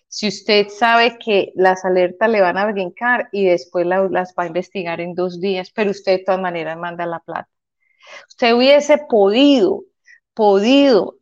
Si 0.08 0.28
usted 0.28 0.68
sabe 0.68 1.18
que 1.18 1.52
las 1.56 1.84
alertas 1.84 2.28
le 2.30 2.40
van 2.40 2.58
a 2.58 2.70
brincar 2.70 3.28
y 3.32 3.44
después 3.46 3.86
las 3.86 4.34
va 4.38 4.44
a 4.44 4.46
investigar 4.46 5.00
en 5.00 5.14
dos 5.14 5.40
días, 5.40 5.70
pero 5.74 5.90
usted 5.90 6.18
de 6.18 6.24
todas 6.24 6.40
maneras 6.40 6.78
manda 6.78 7.06
la 7.06 7.20
plata. 7.20 7.48
Usted 8.28 8.54
hubiese 8.54 8.98
podido, 9.08 9.84
podido, 10.34 11.16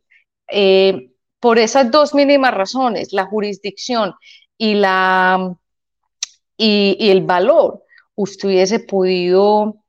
eh, 0.49 1.11
por 1.39 1.59
esas 1.59 1.91
dos 1.91 2.13
mínimas 2.13 2.53
razones, 2.53 3.13
la 3.13 3.25
jurisdicción 3.25 4.13
y, 4.57 4.75
la, 4.75 5.55
y, 6.57 6.95
y 6.99 7.09
el 7.09 7.21
valor, 7.23 7.83
usted 8.15 8.49
hubiese 8.49 8.79
podido 8.79 9.82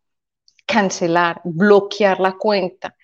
cancelar, 0.67 1.41
bloquear 1.45 2.21
la 2.21 2.33
cuenta, 2.33 2.95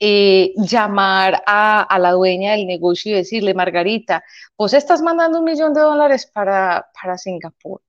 eh, 0.00 0.52
llamar 0.56 1.42
a, 1.46 1.98
la 2.00 2.12
dueña 2.12 2.52
del 2.52 2.66
negocio 2.66 3.12
y 3.12 3.16
decirle, 3.16 3.54
Margarita, 3.54 4.24
vos 4.56 4.74
estás 4.74 5.02
mandando 5.02 5.38
un 5.38 5.44
millón 5.44 5.74
de 5.74 5.80
dólares 5.80 6.26
para, 6.32 6.88
para 7.00 7.18
Singapur. 7.18 7.80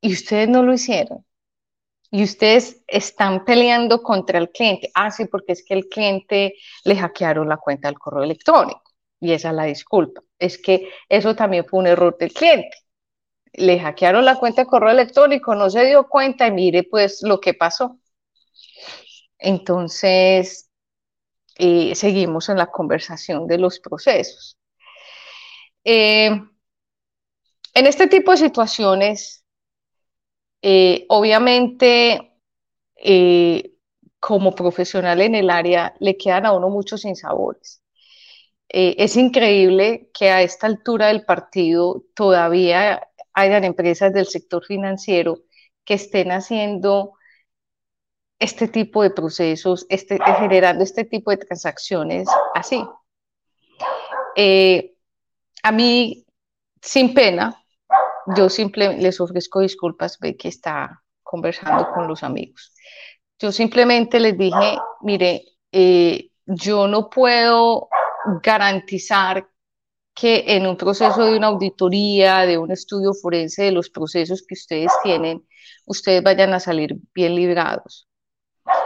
Y 0.00 0.12
ustedes 0.12 0.48
no 0.48 0.62
lo 0.62 0.72
hicieron. 0.72 1.24
Y 2.10 2.22
ustedes 2.22 2.82
están 2.86 3.44
peleando 3.44 4.02
contra 4.02 4.38
el 4.38 4.50
cliente. 4.50 4.90
Ah, 4.94 5.10
sí, 5.10 5.26
porque 5.26 5.52
es 5.52 5.64
que 5.64 5.74
el 5.74 5.88
cliente 5.88 6.54
le 6.84 6.96
hackearon 6.96 7.48
la 7.48 7.58
cuenta 7.58 7.88
del 7.88 7.98
correo 7.98 8.24
electrónico. 8.24 8.82
Y 9.20 9.32
esa 9.32 9.50
es 9.50 9.54
la 9.54 9.64
disculpa. 9.64 10.22
Es 10.38 10.58
que 10.58 10.88
eso 11.08 11.34
también 11.36 11.64
fue 11.66 11.80
un 11.80 11.86
error 11.88 12.16
del 12.18 12.32
cliente. 12.32 12.70
Le 13.56 13.78
hackearon 13.80 14.24
la 14.24 14.36
cuenta 14.36 14.62
de 14.62 14.68
correo 14.68 14.90
electrónico, 14.90 15.54
no 15.54 15.70
se 15.70 15.84
dio 15.86 16.08
cuenta 16.08 16.46
y 16.46 16.52
mire 16.52 16.84
pues 16.84 17.22
lo 17.22 17.40
que 17.40 17.54
pasó. 17.54 17.98
Entonces, 19.38 20.70
eh, 21.58 21.94
seguimos 21.94 22.48
en 22.48 22.58
la 22.58 22.66
conversación 22.66 23.46
de 23.46 23.58
los 23.58 23.80
procesos. 23.80 24.58
Eh, 25.84 26.28
en 27.74 27.86
este 27.86 28.08
tipo 28.08 28.32
de 28.32 28.36
situaciones, 28.38 29.44
eh, 30.62 31.06
obviamente, 31.08 32.32
como 34.18 34.54
profesional 34.54 35.20
en 35.20 35.34
el 35.34 35.50
área, 35.50 35.94
le 36.00 36.16
quedan 36.16 36.46
a 36.46 36.52
uno 36.52 36.70
muchos 36.70 37.04
insabores. 37.04 37.82
es 38.68 39.16
increíble 39.16 40.10
que 40.12 40.30
a 40.30 40.42
esta 40.42 40.66
altura 40.66 41.08
del 41.08 41.24
partido 41.24 42.02
todavía 42.14 43.00
hayan 43.36 43.64
empresas 43.64 44.12
del 44.12 44.26
sector 44.26 44.64
financiero 44.64 45.42
que 45.84 45.94
estén 45.94 46.32
haciendo 46.32 47.12
este 48.38 48.66
tipo 48.66 49.02
de 49.02 49.10
procesos, 49.10 49.86
este, 49.88 50.18
generando 50.38 50.82
este 50.82 51.04
tipo 51.04 51.30
de 51.30 51.36
transacciones 51.36 52.28
así. 52.54 52.82
Eh, 54.34 54.94
a 55.62 55.70
mí, 55.70 56.26
sin 56.80 57.14
pena, 57.14 57.62
yo 58.36 58.48
simplemente 58.48 59.02
les 59.02 59.20
ofrezco 59.20 59.60
disculpas, 59.60 60.18
ve 60.18 60.36
que 60.36 60.48
está 60.48 61.02
conversando 61.22 61.90
con 61.92 62.08
los 62.08 62.22
amigos. 62.22 62.72
Yo 63.38 63.52
simplemente 63.52 64.18
les 64.18 64.36
dije, 64.36 64.78
mire, 65.02 65.42
eh, 65.72 66.30
yo 66.46 66.88
no 66.88 67.10
puedo 67.10 67.88
garantizar 68.42 69.46
que 70.16 70.44
en 70.48 70.66
un 70.66 70.76
proceso 70.76 71.24
de 71.24 71.36
una 71.36 71.48
auditoría, 71.48 72.40
de 72.46 72.58
un 72.58 72.72
estudio 72.72 73.14
forense 73.14 73.64
de 73.64 73.72
los 73.72 73.90
procesos 73.90 74.44
que 74.48 74.54
ustedes 74.54 74.90
tienen, 75.04 75.46
ustedes 75.84 76.22
vayan 76.24 76.54
a 76.54 76.60
salir 76.60 76.96
bien 77.14 77.36
librados 77.36 78.08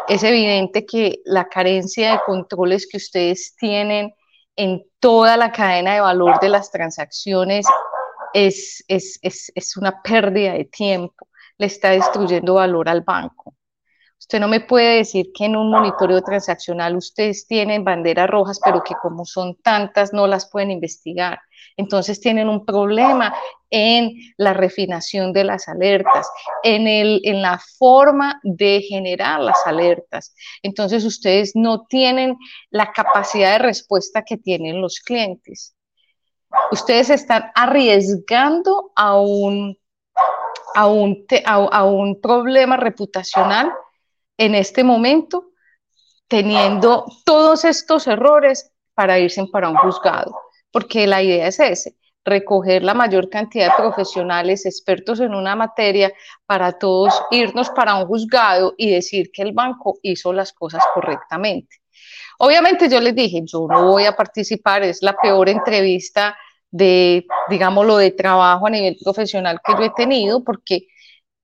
es 0.08 0.22
evidente 0.24 0.84
que 0.86 1.20
la 1.24 1.48
carencia 1.48 2.12
de 2.12 2.20
controles 2.26 2.88
que 2.90 2.96
ustedes 2.96 3.54
tienen 3.56 4.12
en 4.56 4.82
toda 4.98 5.36
la 5.36 5.52
cadena 5.52 5.94
de 5.94 6.00
valor 6.00 6.40
de 6.40 6.48
las 6.48 6.70
transacciones 6.70 7.66
es, 8.34 8.84
es, 8.88 9.18
es, 9.22 9.52
es 9.54 9.76
una 9.76 10.02
pérdida 10.02 10.52
de 10.54 10.64
tiempo, 10.64 11.28
le 11.58 11.66
está 11.66 11.90
destruyendo 11.90 12.54
valor 12.54 12.88
al 12.88 13.02
banco. 13.02 13.54
Usted 14.30 14.38
no 14.38 14.46
me 14.46 14.60
puede 14.60 14.98
decir 14.98 15.32
que 15.34 15.46
en 15.46 15.56
un 15.56 15.72
monitoreo 15.72 16.22
transaccional 16.22 16.94
ustedes 16.94 17.48
tienen 17.48 17.82
banderas 17.82 18.30
rojas, 18.30 18.60
pero 18.64 18.80
que 18.80 18.94
como 19.02 19.24
son 19.24 19.56
tantas 19.56 20.12
no 20.12 20.28
las 20.28 20.48
pueden 20.48 20.70
investigar. 20.70 21.40
Entonces 21.76 22.20
tienen 22.20 22.48
un 22.48 22.64
problema 22.64 23.34
en 23.70 24.12
la 24.36 24.52
refinación 24.52 25.32
de 25.32 25.42
las 25.42 25.66
alertas, 25.66 26.30
en, 26.62 26.86
el, 26.86 27.20
en 27.24 27.42
la 27.42 27.60
forma 27.76 28.38
de 28.44 28.82
generar 28.82 29.40
las 29.40 29.66
alertas. 29.66 30.32
Entonces 30.62 31.04
ustedes 31.04 31.56
no 31.56 31.86
tienen 31.86 32.36
la 32.70 32.92
capacidad 32.92 33.54
de 33.54 33.66
respuesta 33.66 34.22
que 34.22 34.36
tienen 34.36 34.80
los 34.80 35.00
clientes. 35.00 35.74
Ustedes 36.70 37.10
están 37.10 37.50
arriesgando 37.56 38.92
a 38.94 39.18
un, 39.18 39.76
a 40.76 40.86
un, 40.86 41.26
a 41.44 41.84
un 41.84 42.20
problema 42.20 42.76
reputacional 42.76 43.72
en 44.40 44.54
este 44.54 44.82
momento 44.84 45.50
teniendo 46.26 47.04
todos 47.26 47.66
estos 47.66 48.06
errores 48.06 48.72
para 48.94 49.18
irse 49.18 49.44
para 49.52 49.68
un 49.68 49.76
juzgado, 49.76 50.34
porque 50.72 51.06
la 51.06 51.22
idea 51.22 51.46
es 51.48 51.60
ese, 51.60 51.96
recoger 52.24 52.82
la 52.82 52.94
mayor 52.94 53.28
cantidad 53.28 53.66
de 53.66 53.82
profesionales 53.82 54.64
expertos 54.64 55.20
en 55.20 55.34
una 55.34 55.56
materia 55.56 56.10
para 56.46 56.72
todos 56.72 57.20
irnos 57.30 57.68
para 57.70 57.96
un 57.96 58.06
juzgado 58.06 58.74
y 58.78 58.90
decir 58.90 59.30
que 59.30 59.42
el 59.42 59.52
banco 59.52 59.98
hizo 60.02 60.32
las 60.32 60.54
cosas 60.54 60.82
correctamente. 60.94 61.76
Obviamente 62.38 62.88
yo 62.88 62.98
les 62.98 63.14
dije, 63.14 63.42
yo 63.44 63.66
no 63.68 63.90
voy 63.90 64.06
a 64.06 64.16
participar, 64.16 64.82
es 64.84 65.02
la 65.02 65.14
peor 65.16 65.50
entrevista 65.50 66.34
de, 66.70 67.26
digámoslo, 67.50 67.98
de 67.98 68.12
trabajo 68.12 68.66
a 68.66 68.70
nivel 68.70 68.96
profesional 69.04 69.60
que 69.62 69.72
yo 69.72 69.84
he 69.84 69.90
tenido, 69.90 70.42
porque 70.42 70.86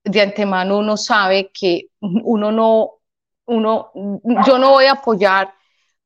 de 0.07 0.21
antemano 0.21 0.79
uno 0.79 0.97
sabe 0.97 1.51
que 1.53 1.89
uno 2.01 2.53
no, 2.53 2.93
uno, 3.47 3.93
yo 4.47 4.59
no 4.59 4.71
voy 4.71 4.87
a 4.87 4.93
apoyar 4.93 5.53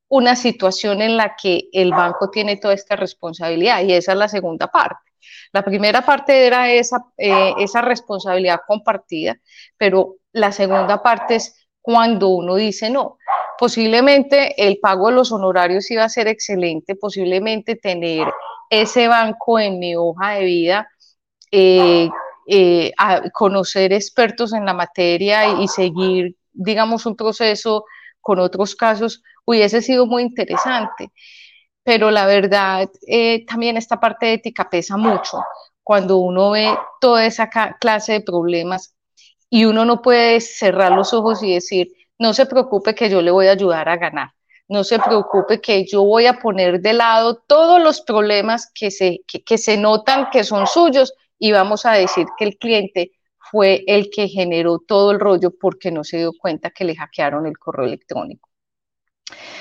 una 0.09 0.35
situación 0.35 1.03
en 1.03 1.17
la 1.17 1.37
que 1.41 1.69
el 1.73 1.93
banco 1.93 2.31
tiene 2.31 2.57
toda 2.57 2.75
esta 2.75 2.97
responsabilidad 2.97 3.83
y 3.83 3.93
esa 3.93 4.13
es 4.13 4.19
la 4.19 4.29
segunda 4.29 4.67
parte. 4.67 5.11
La 5.53 5.63
primera 5.63 6.03
parte 6.03 6.47
era 6.47 6.71
esa, 6.71 7.05
eh, 7.17 7.55
esa 7.59 7.83
responsabilidad 7.83 8.61
compartida, 8.67 9.37
pero 9.77 10.17
la 10.33 10.51
segunda 10.51 11.03
parte 11.03 11.37
es 11.37 11.67
cuando 11.81 12.29
uno 12.29 12.57
dice 12.57 12.91
no. 12.91 13.19
Posiblemente 13.59 14.67
el 14.67 14.79
pago 14.79 15.09
de 15.09 15.15
los 15.15 15.31
honorarios 15.31 15.91
iba 15.91 16.05
a 16.05 16.09
ser 16.09 16.27
excelente, 16.27 16.97
posiblemente 16.97 17.77
tener 17.77 18.27
ese 18.71 19.09
banco 19.09 19.59
en 19.59 19.79
mi 19.79 19.95
hoja 19.95 20.31
de 20.31 20.45
vida 20.45 20.89
eh, 21.53 22.09
eh, 22.53 22.93
a 22.99 23.31
conocer 23.31 23.93
expertos 23.93 24.53
en 24.53 24.65
la 24.65 24.75
materia 24.75 25.61
y, 25.61 25.69
seguir, 25.69 26.35
digamos, 26.53 27.07
un 27.07 27.15
proceso 27.15 27.85
con 28.21 28.41
otros 28.41 28.75
casos, 28.75 29.23
hubiese 29.45 29.81
sido 29.83 30.05
muy 30.07 30.23
interesante. 30.23 31.13
Pero 31.85 32.11
la 32.11 32.27
verdad, 32.27 32.91
eh, 33.07 33.47
también 33.47 33.77
esta 33.77 34.01
parte 34.01 34.33
ética 34.33 34.69
pesa 34.69 34.97
mucho 34.97 35.39
cuando 35.85 36.19
uno 36.19 36.51
ve 36.51 36.77
toda 37.01 37.25
esa 37.25 37.49
clase 37.81 38.15
de 38.15 38.21
problemas 38.21 38.97
y 39.49 39.65
uno 39.65 39.85
no 39.85 40.03
puede 40.03 40.41
cerrar 40.41 40.91
los 40.91 41.15
ojos 41.15 41.45
y 41.45 41.55
decir, 41.55 41.93
no 42.19 42.35
se 42.35 42.47
preocupe 42.47 42.97
que 42.97 43.09
yo 43.09 43.23
le 43.23 43.31
voy 43.31 43.47
a 43.47 43.53
ayudar 43.53 43.89
a 43.89 43.97
ganar 43.97 44.31
no 44.71 44.85
se 44.85 45.01
preocupe 45.01 45.61
que 45.61 45.85
yo 45.85 46.05
voy 46.05 46.27
a 46.27 46.39
poner 46.39 46.81
de 46.81 46.93
lado 46.93 47.43
todos 47.49 47.83
los 47.83 48.03
problemas 48.03 48.71
que 48.73 48.93
se, 48.93 49.23
que 49.27 49.59
se 49.59 49.77
notan 49.77 50.31
que 50.31 50.45
son 50.45 50.69
suyos 50.69 51.13
y 51.41 51.51
vamos 51.51 51.87
a 51.87 51.93
decir 51.93 52.27
que 52.39 52.45
el 52.45 52.57
cliente 52.59 53.13
fue 53.39 53.83
el 53.89 54.11
que 54.11 54.29
generó 54.29 54.79
todo 54.79 55.11
el 55.11 55.19
rollo 55.19 55.51
porque 55.59 55.91
no 55.91 56.05
se 56.05 56.19
dio 56.19 56.33
cuenta 56.39 56.71
que 56.71 56.85
le 56.85 56.95
hackearon 56.95 57.47
el 57.47 57.59
correo 57.59 57.87
electrónico. 57.87 58.49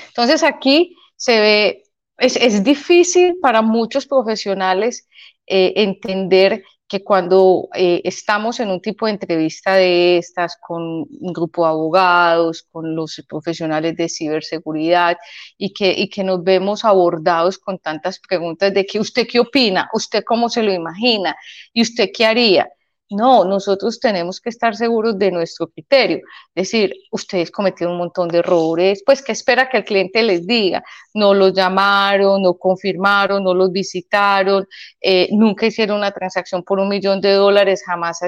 Entonces 0.08 0.42
aquí 0.42 0.94
se 1.16 1.40
ve, 1.40 1.82
es, 2.18 2.62
difícil 2.62 3.38
para 3.40 3.62
muchos 3.62 4.06
profesionales 4.06 5.08
eh, 5.46 5.72
entender 5.76 6.64
que 6.90 7.04
cuando 7.04 7.68
eh, 7.72 8.00
estamos 8.02 8.58
en 8.58 8.68
un 8.68 8.80
tipo 8.82 9.06
de 9.06 9.12
entrevista 9.12 9.74
de 9.74 10.18
estas 10.18 10.56
con 10.60 10.82
un 10.82 11.32
grupo 11.32 11.62
de 11.62 11.68
abogados, 11.68 12.64
con 12.72 12.96
los 12.96 13.24
profesionales 13.28 13.94
de 13.96 14.08
ciberseguridad 14.08 15.16
y 15.56 15.72
que, 15.72 15.94
y 15.96 16.08
que 16.10 16.24
nos 16.24 16.42
vemos 16.42 16.84
abordados 16.84 17.58
con 17.58 17.78
tantas 17.78 18.18
preguntas 18.18 18.74
de 18.74 18.84
que 18.86 18.98
usted 18.98 19.28
qué 19.30 19.38
opina, 19.38 19.88
usted 19.92 20.24
cómo 20.24 20.48
se 20.48 20.64
lo 20.64 20.72
imagina 20.72 21.36
y 21.72 21.82
usted 21.82 22.10
qué 22.12 22.26
haría. 22.26 22.68
No, 23.10 23.44
nosotros 23.44 23.98
tenemos 23.98 24.40
que 24.40 24.50
estar 24.50 24.76
seguros 24.76 25.18
de 25.18 25.32
nuestro 25.32 25.66
criterio. 25.66 26.20
Decir, 26.54 26.94
ustedes 27.10 27.50
cometieron 27.50 27.94
un 27.94 27.98
montón 27.98 28.28
de 28.28 28.38
errores, 28.38 29.02
pues 29.04 29.20
¿qué 29.20 29.32
espera 29.32 29.68
que 29.68 29.78
el 29.78 29.84
cliente 29.84 30.22
les 30.22 30.46
diga? 30.46 30.84
No 31.12 31.34
los 31.34 31.52
llamaron, 31.52 32.40
no 32.40 32.54
confirmaron, 32.54 33.42
no 33.42 33.52
los 33.52 33.72
visitaron, 33.72 34.64
eh, 35.00 35.28
nunca 35.32 35.66
hicieron 35.66 35.98
una 35.98 36.12
transacción 36.12 36.62
por 36.62 36.78
un 36.78 36.88
millón 36.88 37.20
de 37.20 37.32
dólares, 37.32 37.82
jamás 37.84 38.20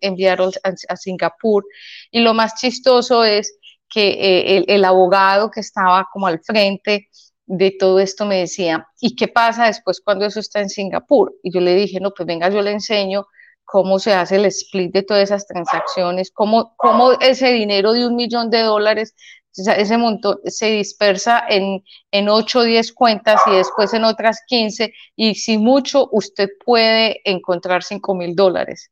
enviaron 0.00 0.52
a, 0.64 0.96
Singapur. 0.96 1.66
Y 2.10 2.20
lo 2.20 2.32
más 2.32 2.54
chistoso 2.54 3.24
es 3.24 3.58
que 3.90 4.08
eh, 4.08 4.56
el, 4.56 4.64
el 4.68 4.84
abogado 4.86 5.50
que 5.50 5.60
estaba 5.60 6.08
como 6.10 6.26
al 6.26 6.40
frente 6.40 7.08
de 7.44 7.72
todo 7.72 8.00
esto 8.00 8.24
me 8.24 8.38
decía, 8.38 8.86
¿y 9.00 9.16
qué 9.16 9.28
pasa 9.28 9.66
después 9.66 10.00
cuando 10.00 10.24
eso 10.24 10.40
está 10.40 10.60
en 10.60 10.70
Singapur? 10.70 11.34
Y 11.42 11.52
yo 11.52 11.60
le 11.60 11.74
dije, 11.74 12.00
no, 12.00 12.12
pues 12.12 12.26
venga, 12.26 12.48
yo 12.48 12.62
le 12.62 12.70
enseño 12.70 13.26
cómo 13.70 14.00
se 14.00 14.12
hace 14.12 14.34
el 14.34 14.46
split 14.46 14.92
de 14.92 15.04
todas 15.04 15.22
esas 15.22 15.46
transacciones, 15.46 16.32
cómo, 16.32 16.74
cómo 16.76 17.12
ese 17.12 17.52
dinero 17.52 17.92
de 17.92 18.04
un 18.04 18.16
millón 18.16 18.50
de 18.50 18.62
dólares, 18.62 19.14
ese 19.54 19.96
montón 19.96 20.40
se 20.44 20.72
dispersa 20.72 21.44
en, 21.48 21.84
en 22.10 22.28
8 22.28 22.58
o 22.58 22.62
10 22.64 22.92
cuentas 22.92 23.40
y 23.46 23.52
después 23.52 23.94
en 23.94 24.02
otras 24.02 24.40
15 24.48 24.92
y 25.14 25.36
si 25.36 25.56
mucho 25.56 26.08
usted 26.10 26.48
puede 26.64 27.20
encontrar 27.24 27.84
5 27.84 28.12
mil 28.16 28.34
dólares. 28.34 28.90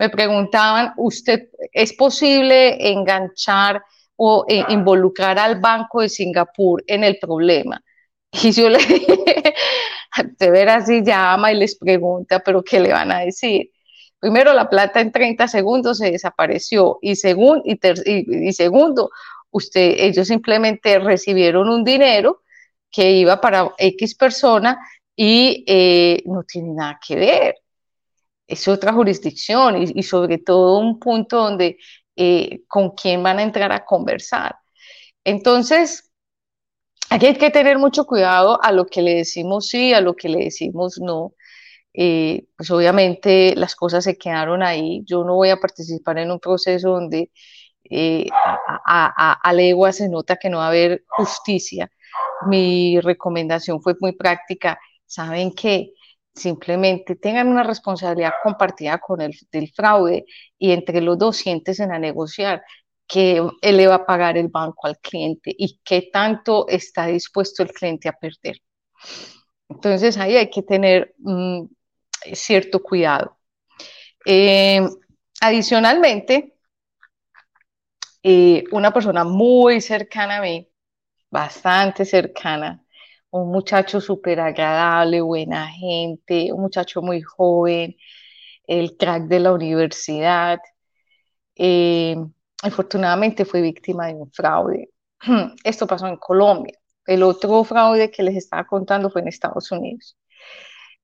Me 0.00 0.10
preguntaban, 0.10 0.94
¿usted 0.96 1.50
es 1.72 1.92
posible 1.92 2.90
enganchar 2.90 3.82
o 4.16 4.44
eh, 4.48 4.64
involucrar 4.70 5.38
al 5.38 5.60
Banco 5.60 6.00
de 6.00 6.08
Singapur 6.08 6.82
en 6.88 7.04
el 7.04 7.20
problema? 7.20 7.80
Y 8.32 8.50
yo 8.50 8.68
le 8.68 8.78
dije, 8.84 9.54
de 10.38 10.50
veras 10.50 10.86
si 10.86 11.04
llama 11.04 11.52
y 11.52 11.56
les 11.56 11.76
pregunta, 11.78 12.40
pero 12.40 12.64
¿qué 12.64 12.80
le 12.80 12.92
van 12.92 13.12
a 13.12 13.20
decir? 13.20 13.70
Primero, 14.20 14.52
la 14.52 14.68
plata 14.68 15.00
en 15.00 15.12
30 15.12 15.46
segundos 15.48 15.98
se 15.98 16.10
desapareció 16.10 16.98
y, 17.02 17.12
y, 17.12 18.52
segundo, 18.52 19.10
usted, 19.50 19.94
ellos 19.98 20.26
simplemente 20.26 20.98
recibieron 20.98 21.68
un 21.68 21.84
dinero 21.84 22.42
que 22.90 23.12
iba 23.12 23.40
para 23.40 23.70
X 23.78 24.14
persona 24.16 24.78
y 25.14 25.64
eh, 25.66 26.22
no 26.26 26.42
tiene 26.44 26.74
nada 26.74 26.98
que 27.06 27.16
ver. 27.16 27.56
Es 28.46 28.66
otra 28.66 28.92
jurisdicción 28.92 29.76
y, 29.82 30.02
sobre 30.02 30.38
todo 30.38 30.78
un 30.80 30.98
punto 30.98 31.36
donde 31.38 31.78
eh, 32.16 32.62
con 32.66 32.90
quién 32.92 33.22
van 33.22 33.38
a 33.38 33.42
entrar 33.42 33.70
a 33.72 33.84
conversar. 33.84 34.56
Entonces, 35.24 36.10
aquí 37.10 37.26
hay 37.26 37.36
que 37.36 37.50
tener 37.50 37.78
mucho 37.78 38.06
cuidado 38.06 38.62
a 38.62 38.72
lo 38.72 38.86
que 38.86 39.02
le 39.02 39.16
decimos 39.16 39.68
sí, 39.68 39.92
a 39.92 40.00
lo 40.00 40.14
que 40.16 40.28
le 40.28 40.44
decimos 40.44 40.98
no. 41.00 41.34
Eh, 42.00 42.46
pues 42.56 42.70
obviamente 42.70 43.54
las 43.56 43.74
cosas 43.74 44.04
se 44.04 44.16
quedaron 44.16 44.62
ahí. 44.62 45.02
Yo 45.04 45.24
no 45.24 45.34
voy 45.34 45.50
a 45.50 45.56
participar 45.58 46.18
en 46.18 46.30
un 46.30 46.38
proceso 46.38 46.90
donde 46.90 47.32
eh, 47.90 48.28
a, 48.86 49.32
a, 49.42 49.52
legua 49.52 49.92
se 49.92 50.08
nota 50.08 50.36
que 50.36 50.48
no 50.48 50.58
va 50.58 50.66
a 50.66 50.68
haber 50.68 51.04
justicia. 51.08 51.90
Mi 52.46 53.00
recomendación 53.00 53.82
fue 53.82 53.96
muy 54.00 54.12
práctica. 54.12 54.78
Saben 55.06 55.52
que 55.52 55.94
simplemente 56.34 57.16
tengan 57.16 57.48
una 57.48 57.64
responsabilidad 57.64 58.34
compartida 58.44 58.98
con 58.98 59.20
el 59.20 59.32
del 59.50 59.72
fraude 59.72 60.24
y 60.58 60.70
entre 60.72 61.00
los 61.00 61.18
dos 61.18 61.36
siéntesen 61.38 61.90
a 61.92 61.98
negociar 61.98 62.62
qué 63.08 63.42
le 63.62 63.86
va 63.88 63.96
a 63.96 64.06
pagar 64.06 64.36
el 64.38 64.48
banco 64.48 64.86
al 64.86 64.98
cliente 64.98 65.52
y 65.58 65.80
qué 65.84 66.10
tanto 66.12 66.68
está 66.68 67.06
dispuesto 67.06 67.64
el 67.64 67.72
cliente 67.72 68.08
a 68.08 68.12
perder. 68.12 68.58
Entonces 69.68 70.16
ahí 70.18 70.36
hay 70.36 70.50
que 70.50 70.62
tener 70.62 71.14
mm, 71.18 71.64
cierto 72.34 72.82
cuidado. 72.82 73.38
Eh, 74.24 74.80
adicionalmente, 75.40 76.54
eh, 78.22 78.64
una 78.72 78.92
persona 78.92 79.24
muy 79.24 79.80
cercana 79.80 80.38
a 80.38 80.42
mí, 80.42 80.68
bastante 81.30 82.04
cercana, 82.04 82.82
un 83.30 83.50
muchacho 83.50 84.00
súper 84.00 84.40
agradable, 84.40 85.20
buena 85.20 85.68
gente, 85.68 86.52
un 86.52 86.62
muchacho 86.62 87.02
muy 87.02 87.22
joven, 87.22 87.96
el 88.66 88.96
crack 88.96 89.24
de 89.24 89.40
la 89.40 89.52
universidad, 89.52 90.60
eh, 91.56 92.16
afortunadamente 92.62 93.44
fue 93.44 93.60
víctima 93.62 94.06
de 94.08 94.14
un 94.14 94.30
fraude. 94.32 94.90
Esto 95.64 95.86
pasó 95.86 96.06
en 96.06 96.16
Colombia. 96.16 96.78
El 97.06 97.22
otro 97.22 97.64
fraude 97.64 98.10
que 98.10 98.22
les 98.22 98.36
estaba 98.36 98.66
contando 98.66 99.10
fue 99.10 99.22
en 99.22 99.28
Estados 99.28 99.70
Unidos. 99.72 100.16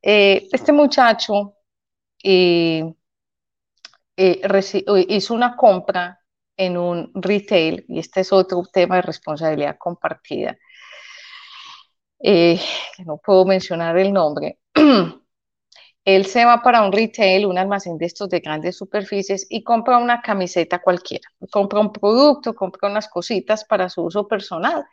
Eh, 0.07 0.49
este 0.53 0.71
muchacho 0.73 1.55
eh, 2.23 2.85
eh, 4.17 4.41
hizo 5.09 5.33
una 5.35 5.57
compra 5.57 6.21
en 6.57 6.77
un 6.77 7.11
retail, 7.15 7.87
y 7.89 8.01
este 8.01 8.21
es 8.21 8.33
otro 8.33 8.63
tema 8.71 8.97
de 8.97 9.03
responsabilidad 9.03 9.77
compartida, 9.79 10.59
no 13.07 13.19
puedo 13.19 13.45
mencionar 13.47 13.97
el 13.99 14.13
nombre. 14.13 14.59
Él 16.05 16.27
se 16.27 16.45
va 16.45 16.63
para 16.63 16.83
un 16.83 16.93
retail, 16.93 17.47
un 17.47 17.59
almacén 17.59 17.97
de 17.99 18.07
estos 18.07 18.29
de 18.29 18.41
grandes 18.41 18.77
superficies 18.77 19.47
y 19.49 19.63
compra 19.65 19.99
una 19.99 20.21
camiseta 20.21 20.81
cualquiera. 20.81 21.27
Compra 21.51 21.81
un 21.81 21.93
producto, 21.93 22.55
compra 22.55 22.91
unas 22.91 23.09
cositas 23.09 23.65
para 23.65 23.89
su 23.89 24.03
uso 24.03 24.29
personal. 24.29 24.85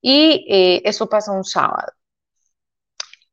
Y 0.00 0.46
eso 0.84 1.08
pasa 1.08 1.32
un 1.32 1.44
sábado. 1.44 1.92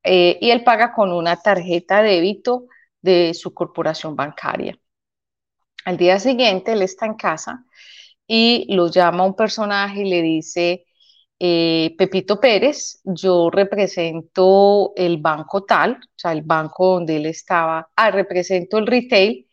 Y 0.04 0.50
él 0.52 0.64
paga 0.64 0.94
con 0.94 1.12
una 1.12 1.38
tarjeta 1.42 2.02
de 2.02 2.12
débito 2.12 2.68
de 3.02 3.34
su 3.34 3.54
corporación 3.54 4.16
bancaria. 4.16 4.78
Al 5.86 5.98
día 5.98 6.20
siguiente 6.20 6.74
él 6.74 6.82
está 6.82 7.06
en 7.06 7.16
casa 7.16 7.66
y 8.28 8.66
lo 8.74 8.90
llama 8.90 9.26
un 9.26 9.36
personaje 9.36 10.02
y 10.02 10.10
le 10.10 10.22
dice, 10.22 10.86
eh, 11.40 11.96
Pepito 11.98 12.40
Pérez, 12.40 13.02
yo 13.04 13.50
represento 13.50 14.94
el 14.96 15.18
banco 15.18 15.64
tal, 15.64 15.94
o 15.94 15.98
sea, 16.16 16.34
el 16.34 16.44
banco 16.44 16.96
donde 16.96 17.18
él 17.18 17.26
estaba, 17.26 17.90
ah, 17.96 18.12
represento 18.12 18.78
el 18.78 18.88
retail, 18.88 19.48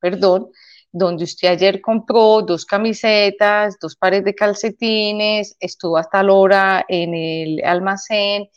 perdón, 0.00 0.48
donde 0.90 1.24
usted 1.24 1.48
ayer 1.48 1.80
compró 1.80 2.42
dos 2.42 2.64
camisetas, 2.64 3.76
dos 3.80 3.96
pares 3.96 4.24
de 4.24 4.34
calcetines, 4.34 5.56
estuvo 5.60 5.98
hasta 5.98 6.22
la 6.22 6.32
hora 6.32 6.84
en 6.88 7.14
el 7.14 7.62
almacén 7.64 8.48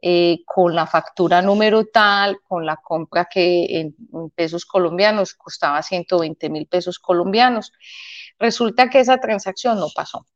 eh, 0.00 0.42
con 0.46 0.74
la 0.74 0.86
factura 0.86 1.42
número 1.42 1.86
tal, 1.86 2.40
con 2.42 2.64
la 2.64 2.76
compra 2.76 3.24
que 3.24 3.80
en, 3.80 3.96
pesos 4.34 4.64
colombianos 4.64 5.34
costaba 5.34 5.82
120 5.82 6.50
mil 6.50 6.66
pesos 6.66 6.98
colombianos. 6.98 7.72
Resulta 8.38 8.88
que 8.90 9.00
esa 9.00 9.18
transacción 9.18 9.80
no 9.80 9.88
pasó. 9.94 10.26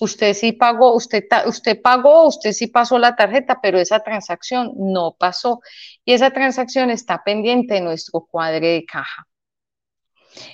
Usted 0.00 0.34
sí 0.34 0.52
pagó, 0.52 0.94
usted, 0.94 1.24
usted 1.46 1.80
pagó, 1.80 2.26
usted 2.26 2.52
sí 2.52 2.66
pasó 2.68 2.98
la 2.98 3.14
tarjeta, 3.14 3.60
pero 3.62 3.78
esa 3.78 4.00
transacción 4.00 4.72
no 4.76 5.14
pasó. 5.18 5.60
Y 6.04 6.14
esa 6.14 6.30
transacción 6.32 6.90
está 6.90 7.22
pendiente 7.22 7.74
de 7.74 7.80
nuestro 7.82 8.26
cuadre 8.28 8.68
de 8.68 8.84
caja. 8.84 9.28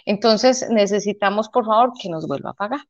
Entonces 0.04 0.68
necesitamos, 0.70 1.48
por 1.48 1.64
favor, 1.64 1.92
que 2.00 2.08
nos 2.08 2.26
vuelva 2.26 2.50
a 2.50 2.54
pagar. 2.54 2.80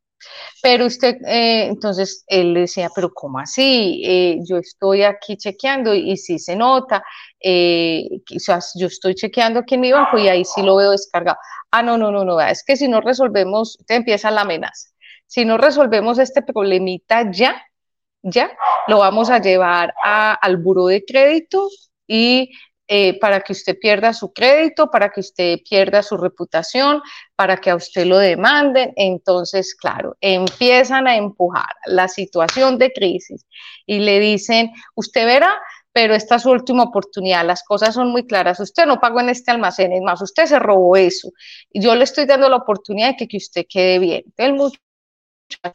Pero 0.62 0.86
usted, 0.86 1.16
eh, 1.26 1.66
entonces 1.66 2.24
él 2.26 2.54
decía, 2.54 2.88
pero 2.94 3.12
¿cómo 3.12 3.38
así? 3.38 4.02
Eh, 4.04 4.38
yo 4.48 4.58
estoy 4.58 5.02
aquí 5.02 5.36
chequeando 5.36 5.94
y, 5.94 6.16
sí 6.16 6.38
se 6.38 6.56
nota, 6.56 7.04
eh, 7.40 8.08
quizás 8.24 8.72
yo 8.76 8.86
estoy 8.86 9.14
chequeando 9.14 9.60
aquí 9.60 9.74
en 9.74 9.82
mi 9.82 9.92
banco 9.92 10.18
y 10.18 10.28
ahí 10.28 10.44
sí 10.44 10.62
lo 10.62 10.76
veo 10.76 10.90
descargado. 10.92 11.38
Ah, 11.70 11.82
no, 11.82 11.98
no, 11.98 12.10
no, 12.10 12.24
no, 12.24 12.40
es 12.40 12.64
que 12.64 12.76
si 12.76 12.88
no 12.88 13.00
resolvemos, 13.00 13.78
te 13.86 13.96
empieza 13.96 14.30
la 14.30 14.42
amenaza. 14.42 14.88
Si 15.26 15.44
no 15.44 15.58
resolvemos 15.58 16.18
este 16.18 16.42
problemita 16.42 17.30
ya, 17.30 17.62
ya, 18.22 18.50
lo 18.86 18.98
vamos 18.98 19.30
a 19.30 19.40
llevar 19.40 19.94
al 20.02 20.56
buro 20.56 20.86
de 20.86 21.04
crédito 21.04 21.68
y 22.06 22.50
eh, 22.86 23.18
para 23.18 23.40
que 23.40 23.52
usted 23.52 23.78
pierda 23.78 24.12
su 24.12 24.32
crédito, 24.32 24.90
para 24.90 25.08
que 25.10 25.20
usted 25.20 25.58
pierda 25.68 26.02
su 26.02 26.18
reputación, 26.18 27.00
para 27.34 27.56
que 27.56 27.70
a 27.70 27.76
usted 27.76 28.04
lo 28.04 28.18
demanden. 28.18 28.92
Entonces, 28.96 29.74
claro, 29.74 30.16
empiezan 30.20 31.06
a 31.06 31.16
empujar 31.16 31.64
la 31.86 32.08
situación 32.08 32.76
de 32.78 32.92
crisis 32.92 33.46
y 33.86 34.00
le 34.00 34.20
dicen, 34.20 34.70
usted 34.94 35.24
verá, 35.24 35.58
pero 35.92 36.14
esta 36.14 36.36
es 36.36 36.42
su 36.42 36.50
última 36.50 36.82
oportunidad, 36.82 37.46
las 37.46 37.62
cosas 37.62 37.94
son 37.94 38.08
muy 38.10 38.26
claras, 38.26 38.60
usted 38.60 38.84
no 38.84 39.00
pagó 39.00 39.20
en 39.20 39.30
este 39.30 39.50
almacén, 39.50 39.92
es 39.92 40.02
más, 40.02 40.20
usted 40.20 40.46
se 40.46 40.58
robó 40.58 40.96
eso, 40.96 41.30
yo 41.72 41.94
le 41.94 42.04
estoy 42.04 42.26
dando 42.26 42.48
la 42.48 42.56
oportunidad 42.56 43.10
de 43.10 43.16
que, 43.16 43.28
que 43.28 43.36
usted 43.38 43.64
quede 43.68 43.98
bien. 43.98 44.24
El 44.36 44.54
muchacho 44.54 44.80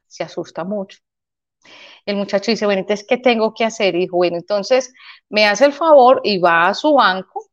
se 0.07 0.23
asusta 0.23 0.63
mucho 0.63 0.99
el 2.05 2.15
muchacho 2.15 2.51
dice, 2.51 2.65
bueno, 2.65 2.81
entonces, 2.81 3.05
¿qué 3.07 3.17
tengo 3.17 3.53
que 3.53 3.65
hacer? 3.65 3.95
Y 3.95 4.07
bueno, 4.07 4.37
entonces 4.37 4.93
me 5.29 5.45
hace 5.45 5.65
el 5.65 5.73
favor 5.73 6.21
y 6.23 6.39
va 6.39 6.67
a 6.67 6.73
su 6.73 6.93
banco, 6.93 7.49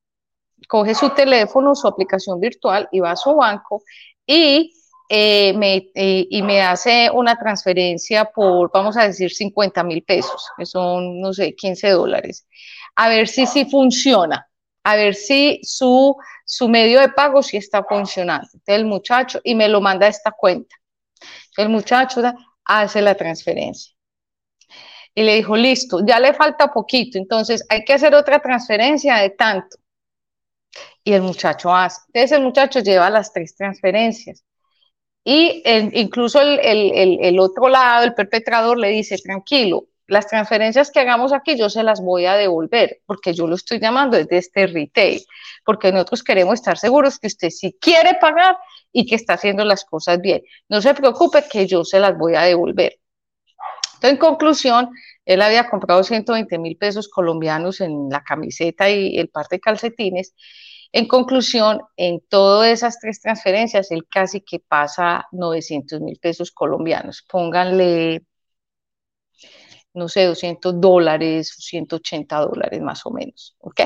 coge 0.69 0.95
su 0.95 1.11
teléfono, 1.11 1.75
su 1.75 1.87
aplicación 1.87 2.41
virtual 2.41 2.89
y 2.91 3.01
va 3.01 3.13
a 3.13 3.17
su 3.17 3.35
banco 3.35 3.83
y, 4.27 4.73
eh, 5.09 5.53
me, 5.55 5.91
eh, 5.95 6.27
y 6.31 6.43
me 6.43 6.63
hace 6.63 7.11
una 7.13 7.37
transferencia 7.39 8.25
por, 8.25 8.71
vamos 8.73 8.97
a 8.97 9.07
decir, 9.07 9.31
50 9.33 9.85
mil 9.85 10.03
pesos, 10.03 10.49
que 10.57 10.67
son, 10.67 11.21
no 11.21 11.33
sé, 11.33 11.55
15 11.55 11.91
dólares, 11.91 12.47
a 12.95 13.09
ver 13.09 13.29
si 13.29 13.47
sí 13.47 13.67
funciona, 13.67 14.49
a 14.85 14.97
ver 14.97 15.15
si 15.15 15.61
su, 15.63 16.17
su 16.45 16.69
medio 16.69 17.01
de 17.01 17.11
pago 17.11 17.43
sí 17.43 17.57
está 17.57 17.85
funcionando. 17.85 18.49
Entonces 18.55 18.75
el 18.75 18.87
muchacho, 18.87 19.41
y 19.45 19.55
me 19.55 19.69
lo 19.69 19.81
manda 19.81 20.07
a 20.07 20.11
esta 20.11 20.33
cuenta. 20.33 20.75
el 21.59 21.69
muchacho 21.69 22.23
hace 22.65 23.03
la 23.03 23.15
transferencia 23.15 23.96
y 25.19 25.23
le 25.23 25.35
dijo, 25.37 25.57
listo, 25.57 26.05
ya 26.05 26.21
le 26.21 26.35
falta 26.35 26.71
poquito, 26.71 27.17
entonces 27.17 27.65
hay 27.71 27.85
que 27.85 27.95
hacer 27.95 28.15
otra 28.15 28.39
transferencia 28.39 29.17
de 29.17 29.31
tanto. 29.31 29.79
Y 31.03 31.15
el 31.15 31.23
muchacho 31.23 31.75
hace. 31.75 32.03
Entonces 32.09 32.33
el 32.33 32.45
muchacho 32.45 32.81
lleva 32.81 33.09
las 33.09 33.33
tres 33.33 33.57
transferencias. 33.57 34.45
Y 35.25 35.63
incluso 35.95 36.41
el, 36.43 37.41
otro 37.41 37.69
lado, 37.71 38.05
el 38.05 38.15
perpetrador, 38.15 38.79
le 38.79 38.91
dice, 38.91 39.17
tranquilo, 39.17 39.87
las 40.07 40.29
transferencias 40.29 40.91
que 40.91 41.01
hagamos 41.01 41.33
aquí 41.33 41.57
yo 41.57 41.71
se 41.71 41.83
las 41.83 42.03
voy 42.03 42.27
a 42.27 42.35
devolver, 42.35 43.01
porque 43.07 43.33
yo 43.33 43.47
lo 43.47 43.55
estoy 43.55 43.81
llamando 43.81 44.19
desde 44.19 44.37
este 44.37 44.67
retail, 44.67 45.25
porque 45.65 45.93
nosotros 45.93 46.23
queremos 46.23 46.55
estar 46.55 46.77
seguros 46.77 47.19
que 47.19 47.29
usted 47.29 47.49
sí 47.49 47.75
quiere 47.81 48.19
pagar 48.21 48.59
y 48.93 49.07
que 49.07 49.15
está 49.15 49.33
haciendo 49.33 49.65
las 49.65 49.85
cosas 49.87 50.21
bien. 50.21 50.43
No 50.69 50.83
se 50.83 50.93
preocupe 50.93 51.43
que 51.51 51.67
yo 51.67 51.85
se 51.85 52.01
las 52.01 52.19
voy 52.19 52.35
a 52.35 52.43
devolver. 52.43 53.01
Entonces, 53.97 54.13
en 54.13 54.17
conclusión, 54.19 54.91
él 55.25 55.43
había 55.43 55.69
comprado 55.69 56.03
120 56.05 56.59
mil 56.59 56.77
pesos 56.77 57.09
colombianos 57.09 57.81
en 57.81 58.09
la 58.11 58.23
camiseta 58.23 58.89
y 58.89 59.19
el 59.19 59.29
par 59.29 59.49
de 59.49 59.61
calcetines. 59.61 60.35
En 60.93 61.09
conclusión, 61.09 61.81
en 61.97 62.21
todas 62.29 62.71
esas 62.71 62.99
tres 63.01 63.21
transferencias, 63.21 63.91
él 63.91 64.07
casi 64.09 64.41
que 64.41 64.61
pasa 64.61 65.27
900 65.33 66.01
mil 66.01 66.19
pesos 66.19 66.53
colombianos. 66.53 67.25
Pónganle, 67.29 68.23
no 69.95 70.09
sé, 70.09 70.25
200 70.25 70.81
dólares, 70.81 71.55
180 71.59 72.39
dólares 72.39 72.81
más 72.81 73.05
o 73.05 73.11
menos. 73.11 73.57
¿Ok? 73.59 73.81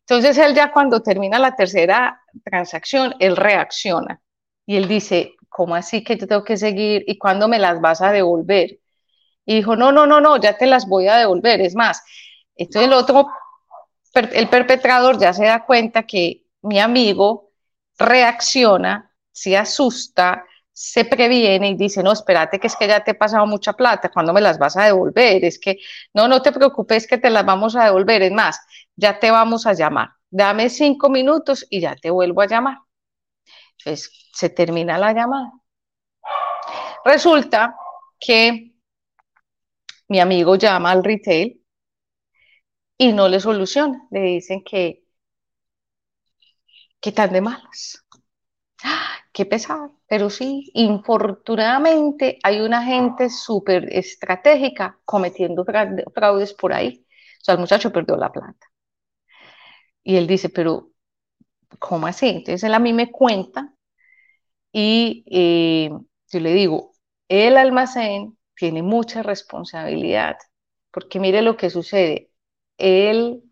Entonces 0.00 0.38
él 0.38 0.54
ya 0.54 0.72
cuando 0.72 1.02
termina 1.02 1.38
la 1.38 1.54
tercera 1.54 2.22
transacción, 2.42 3.14
él 3.18 3.36
reacciona 3.36 4.22
y 4.66 4.76
él 4.76 4.88
dice, 4.88 5.36
¿cómo 5.48 5.74
así 5.74 6.04
que 6.04 6.16
yo 6.16 6.26
tengo 6.26 6.44
que 6.44 6.56
seguir? 6.56 7.04
¿Y 7.06 7.18
cuándo 7.18 7.48
me 7.48 7.58
las 7.58 7.80
vas 7.80 8.00
a 8.02 8.12
devolver? 8.12 8.80
Y 9.46 9.56
dijo, 9.56 9.76
no, 9.76 9.92
no, 9.92 10.06
no, 10.06 10.20
no, 10.20 10.36
ya 10.38 10.58
te 10.58 10.66
las 10.66 10.86
voy 10.88 11.08
a 11.08 11.16
devolver. 11.16 11.60
Es 11.60 11.74
más, 11.74 12.02
entonces 12.56 12.88
el 12.88 12.94
otro, 12.94 13.28
el 14.14 14.48
perpetrador 14.48 15.18
ya 15.18 15.32
se 15.32 15.44
da 15.44 15.64
cuenta 15.64 16.04
que 16.04 16.44
mi 16.62 16.78
amigo 16.80 17.50
reacciona, 17.98 19.12
se 19.32 19.56
asusta, 19.56 20.44
se 20.72 21.04
previene 21.04 21.70
y 21.70 21.74
dice, 21.76 22.02
no, 22.02 22.12
espérate, 22.12 22.60
que 22.60 22.68
es 22.68 22.76
que 22.76 22.86
ya 22.86 23.02
te 23.02 23.12
he 23.12 23.14
pasado 23.14 23.46
mucha 23.46 23.72
plata, 23.72 24.10
¿cuándo 24.10 24.32
me 24.32 24.40
las 24.40 24.58
vas 24.58 24.76
a 24.76 24.84
devolver? 24.84 25.44
Es 25.44 25.58
que, 25.58 25.78
no, 26.14 26.28
no 26.28 26.40
te 26.42 26.52
preocupes, 26.52 27.06
que 27.06 27.18
te 27.18 27.30
las 27.30 27.44
vamos 27.44 27.74
a 27.76 27.84
devolver. 27.84 28.22
Es 28.22 28.32
más, 28.32 28.60
ya 28.96 29.18
te 29.18 29.30
vamos 29.30 29.66
a 29.66 29.72
llamar. 29.72 30.10
Dame 30.30 30.68
cinco 30.70 31.08
minutos 31.10 31.66
y 31.70 31.80
ya 31.80 31.96
te 31.96 32.10
vuelvo 32.10 32.42
a 32.42 32.46
llamar. 32.46 32.78
Se 33.84 34.50
termina 34.50 34.98
la 34.98 35.12
llamada. 35.12 35.52
Resulta 37.04 37.76
que 38.18 38.74
mi 40.08 40.20
amigo 40.20 40.56
llama 40.56 40.90
al 40.90 41.04
retail 41.04 41.62
y 42.98 43.12
no 43.12 43.28
le 43.28 43.40
soluciona. 43.40 44.06
Le 44.10 44.20
dicen 44.20 44.62
que, 44.64 45.04
que 47.00 47.12
tan 47.12 47.32
de 47.32 47.40
malas. 47.40 48.04
¡Ah! 48.84 49.18
Qué 49.32 49.46
pesar. 49.46 49.90
Pero 50.08 50.30
sí, 50.30 50.70
infortunadamente 50.74 52.38
hay 52.42 52.60
una 52.60 52.82
gente 52.84 53.30
súper 53.30 53.84
estratégica 53.92 54.98
cometiendo 55.04 55.64
fraudes 56.14 56.54
por 56.54 56.72
ahí. 56.72 57.06
O 57.40 57.44
sea, 57.44 57.54
el 57.54 57.60
muchacho 57.60 57.92
perdió 57.92 58.16
la 58.16 58.32
plata. 58.32 58.66
Y 60.02 60.16
él 60.16 60.26
dice, 60.26 60.48
pero 60.48 60.87
¿cómo 61.78 62.06
así? 62.06 62.28
Entonces 62.28 62.64
él 62.64 62.74
a 62.74 62.78
mí 62.78 62.92
me 62.92 63.10
cuenta 63.10 63.72
y 64.72 65.24
eh, 65.30 65.90
yo 66.30 66.40
le 66.40 66.52
digo, 66.52 66.92
el 67.28 67.56
almacén 67.56 68.36
tiene 68.54 68.82
mucha 68.82 69.22
responsabilidad, 69.22 70.36
porque 70.90 71.20
mire 71.20 71.42
lo 71.42 71.56
que 71.56 71.70
sucede. 71.70 72.30
Él 72.78 73.42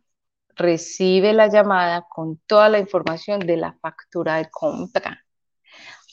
recibe 0.57 1.33
la 1.33 1.48
llamada 1.48 2.07
con 2.09 2.38
toda 2.46 2.68
la 2.68 2.79
información 2.79 3.40
de 3.40 3.57
la 3.57 3.74
factura 3.81 4.37
de 4.37 4.50
compra. 4.50 5.24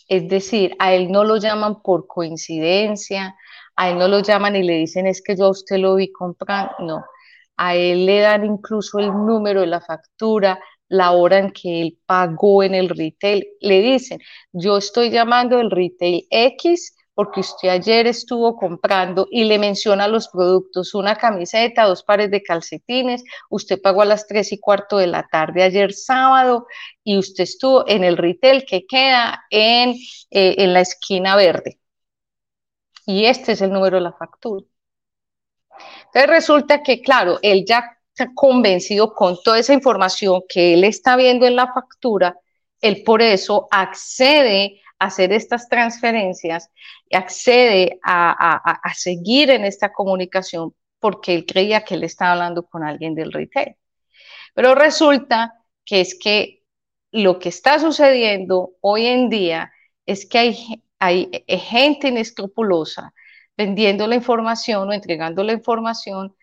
Es 0.08 0.28
decir, 0.28 0.76
a 0.80 0.94
él 0.94 1.12
no 1.12 1.24
lo 1.24 1.38
llaman 1.38 1.82
por 1.82 2.08
coincidencia, 2.08 3.36
a 3.76 3.90
él 3.90 3.98
no 3.98 4.08
lo 4.08 4.20
llaman 4.20 4.56
y 4.56 4.64
le 4.64 4.74
dicen 4.74 5.08
es 5.08 5.22
que 5.22 5.36
yo 5.36 5.46
a 5.46 5.50
usted 5.52 5.78
lo 5.78 5.96
vi 5.96 6.12
comprando, 6.12 6.74
no. 6.80 7.06
A 7.58 7.76
él 7.76 8.06
le 8.06 8.20
dan 8.20 8.46
incluso 8.46 9.00
el 9.00 9.08
número 9.08 9.62
de 9.62 9.68
la 9.68 9.82
factura, 9.82 10.60
la 10.90 11.12
hora 11.12 11.40
en 11.40 11.52
que 11.52 11.82
él 11.82 12.00
pagó 12.06 12.64
en 12.64 12.76
el 12.76 12.90
retail. 12.90 13.48
Le 13.62 13.82
dicen, 13.82 14.20
yo 14.52 14.78
estoy 14.78 15.10
llamando 15.10 15.60
el 15.60 15.72
retail 15.72 16.28
X 16.30 16.96
porque 17.16 17.42
usted 17.42 17.70
ayer 17.70 18.08
estuvo 18.08 18.56
comprando 18.58 19.28
y 19.30 19.44
le 19.46 19.60
menciona 19.60 20.08
los 20.08 20.30
productos, 20.30 20.96
una 20.96 21.16
camiseta, 21.16 21.86
dos 21.86 22.04
pares 22.04 22.32
de 22.32 22.42
calcetines, 22.42 23.24
usted 23.50 23.80
pagó 23.82 24.02
a 24.02 24.06
las 24.06 24.28
tres 24.28 24.52
y 24.52 24.60
cuarto 24.60 24.98
de 24.98 25.08
la 25.08 25.28
tarde 25.32 25.64
ayer 25.64 25.94
sábado 25.94 26.68
y 27.04 27.18
usted 27.18 27.44
estuvo 27.44 27.88
en 27.88 28.04
el 28.04 28.18
retail 28.18 28.66
que 28.66 28.86
queda 28.88 29.44
en, 29.50 29.92
eh, 30.32 30.56
en 30.58 30.74
la 30.74 30.82
esquina 30.82 31.36
verde. 31.36 31.80
Y 33.06 33.26
este 33.26 33.54
es 33.54 33.62
el 33.62 33.72
número 33.72 33.98
de 33.98 34.04
la 34.04 34.14
factura. 34.14 34.66
Entonces 36.06 36.30
resulta 36.30 36.84
que, 36.84 37.02
claro, 37.02 37.40
él 37.42 37.66
ya 37.68 37.93
convencido 38.36 39.14
con 39.14 39.38
toda 39.44 39.60
esa 39.60 39.74
información 39.74 40.42
que 40.48 40.74
él 40.74 40.84
está 40.84 41.16
viendo 41.16 41.46
en 41.46 41.56
la 41.56 41.72
factura, 41.74 42.38
él 42.82 43.04
por 43.06 43.22
eso 43.22 43.68
accede 43.72 44.82
hacer 45.00 45.34
estas 45.34 45.68
transferencias, 45.68 46.70
accede 47.12 48.00
a, 48.04 48.94
seguir 48.96 49.50
en 49.50 49.66
esta 49.66 49.92
comunicación 49.92 50.74
porque 51.00 51.34
él 51.34 51.46
creía 51.46 51.84
que 51.84 51.96
él 51.96 52.04
estaba 52.04 52.34
hablando 52.34 52.64
con 52.66 52.84
alguien 52.84 53.14
del 53.16 53.32
retail. 53.32 53.76
Pero 54.54 54.76
resulta 54.76 55.54
que 55.86 56.02
es 56.02 56.18
que 56.18 56.64
lo 57.12 57.40
que 57.40 57.50
está 57.50 57.80
sucediendo 57.80 58.72
hoy 58.82 59.08
en 59.08 59.30
día 59.30 59.72
es 60.06 60.26
que 60.26 60.38
hay, 60.38 60.84
hay 61.00 61.44
gente 61.48 62.08
inescrupulosa 62.08 63.14
vendiendo 63.58 64.08
la 64.08 64.16
información 64.16 64.90
o 64.90 64.94
entregando 64.94 65.44
la 65.44 65.54
información 65.54 66.36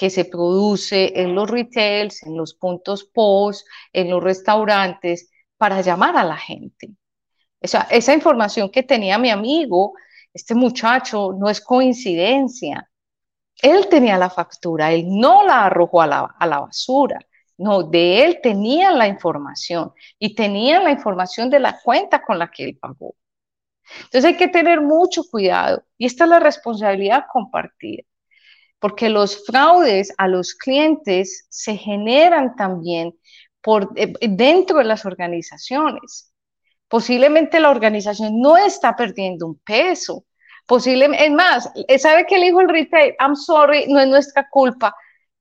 que 0.00 0.08
se 0.08 0.24
produce 0.24 1.12
en 1.20 1.34
los 1.34 1.50
retails, 1.50 2.22
en 2.22 2.34
los 2.34 2.54
puntos 2.54 3.04
post, 3.04 3.66
en 3.92 4.08
los 4.08 4.24
restaurantes, 4.24 5.30
para 5.58 5.82
llamar 5.82 6.16
a 6.16 6.24
la 6.24 6.38
gente. 6.38 6.88
Esa, 7.60 8.14
información 8.14 8.70
que 8.70 8.82
tenía 8.82 9.18
mi 9.18 9.28
amigo, 9.28 9.92
este 10.32 10.54
muchacho, 10.54 11.34
no 11.38 11.50
es 11.50 11.60
coincidencia. 11.60 12.90
Él 13.60 13.88
tenía 13.90 14.16
la 14.16 14.30
factura, 14.30 14.90
él 14.90 15.04
no 15.06 15.44
la 15.44 15.66
arrojó 15.66 16.00
a 16.00 16.06
la, 16.06 16.34
a 16.38 16.46
la 16.46 16.60
basura. 16.60 17.18
No, 17.58 17.82
de 17.82 18.24
él 18.24 18.40
tenía 18.42 18.92
la 18.92 19.06
información 19.06 19.92
y 20.18 20.34
tenía 20.34 20.80
la 20.80 20.92
información 20.92 21.50
de 21.50 21.60
la 21.60 21.78
cuenta 21.78 22.22
con 22.22 22.38
la 22.38 22.50
que 22.50 22.64
él 22.64 22.78
pagó. 22.80 23.16
Entonces 24.04 24.24
hay 24.24 24.38
que 24.38 24.48
tener 24.48 24.80
mucho 24.80 25.24
cuidado 25.30 25.84
y 25.98 26.06
esta 26.06 26.24
es 26.24 26.30
la 26.30 26.40
responsabilidad 26.40 27.24
compartida, 27.30 28.04
porque 28.80 29.08
los 29.08 29.44
fraudes 29.46 30.12
a 30.18 30.26
los 30.26 30.54
clientes 30.54 31.46
se 31.48 31.76
generan 31.76 32.56
también 32.56 33.14
por, 33.60 33.90
eh, 33.94 34.12
dentro 34.22 34.78
de 34.78 34.84
las 34.84 35.04
organizaciones. 35.06 36.32
Posiblemente 36.88 37.60
la 37.60 37.70
organización 37.70 38.40
no 38.40 38.56
está 38.56 38.96
perdiendo 38.96 39.46
un 39.46 39.58
peso. 39.58 40.24
Posiblemente, 40.66 41.26
es 41.26 41.32
más, 41.32 41.70
¿sabe 41.98 42.26
que 42.26 42.38
le 42.38 42.46
dijo 42.46 42.60
el 42.60 42.68
retail? 42.68 43.14
I'm 43.20 43.36
sorry, 43.36 43.86
no 43.86 44.00
es 44.00 44.08
nuestra 44.08 44.48
culpa. 44.50 44.94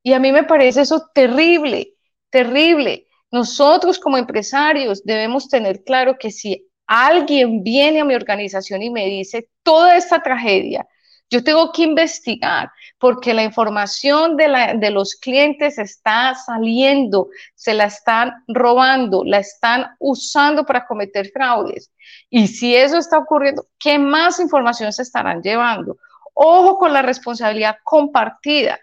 Y 0.04 0.13
a 0.13 0.19
mí 0.19 0.32
me 0.32 0.43
parece 0.43 0.82
eso 0.82 1.10
terrible, 1.13 1.93
terrible. 2.30 3.08
Nosotros 3.32 3.99
como 3.99 4.17
empresarios 4.17 5.04
debemos 5.04 5.49
tener 5.49 5.84
claro 5.84 6.17
que 6.17 6.32
si 6.32 6.67
alguien 6.88 7.63
viene 7.63 8.02
a 8.02 8.06
mi 8.06 8.15
organización 8.15 8.82
y 8.82 8.89
me 8.89 9.06
dice 9.06 9.49
toda 9.63 9.95
esta 9.97 10.21
tragedia, 10.21 10.88
yo 11.29 11.43
tengo 11.43 11.71
que 11.71 11.83
investigar 11.83 12.71
porque 12.97 13.33
la 13.33 13.43
información 13.43 14.35
de, 14.35 14.89
los 14.91 15.15
clientes 15.15 15.77
está 15.77 16.33
saliendo, 16.35 17.29
se 17.55 17.73
la 17.73 17.85
están 17.85 18.43
robando, 18.47 19.23
la 19.23 19.39
están 19.39 19.95
usando 19.99 20.65
para 20.65 20.87
cometer 20.87 21.29
fraudes. 21.31 21.91
Y 22.29 22.47
si 22.47 22.75
eso 22.75 22.97
está 22.97 23.19
ocurriendo, 23.19 23.67
¿qué 23.77 23.99
más 23.99 24.39
información 24.39 24.91
se 24.91 25.03
estarán 25.03 25.41
llevando? 25.41 25.97
Ojo 26.33 26.77
con 26.77 26.93
la 26.93 27.01
responsabilidad 27.01 27.77
compartida. 27.83 28.79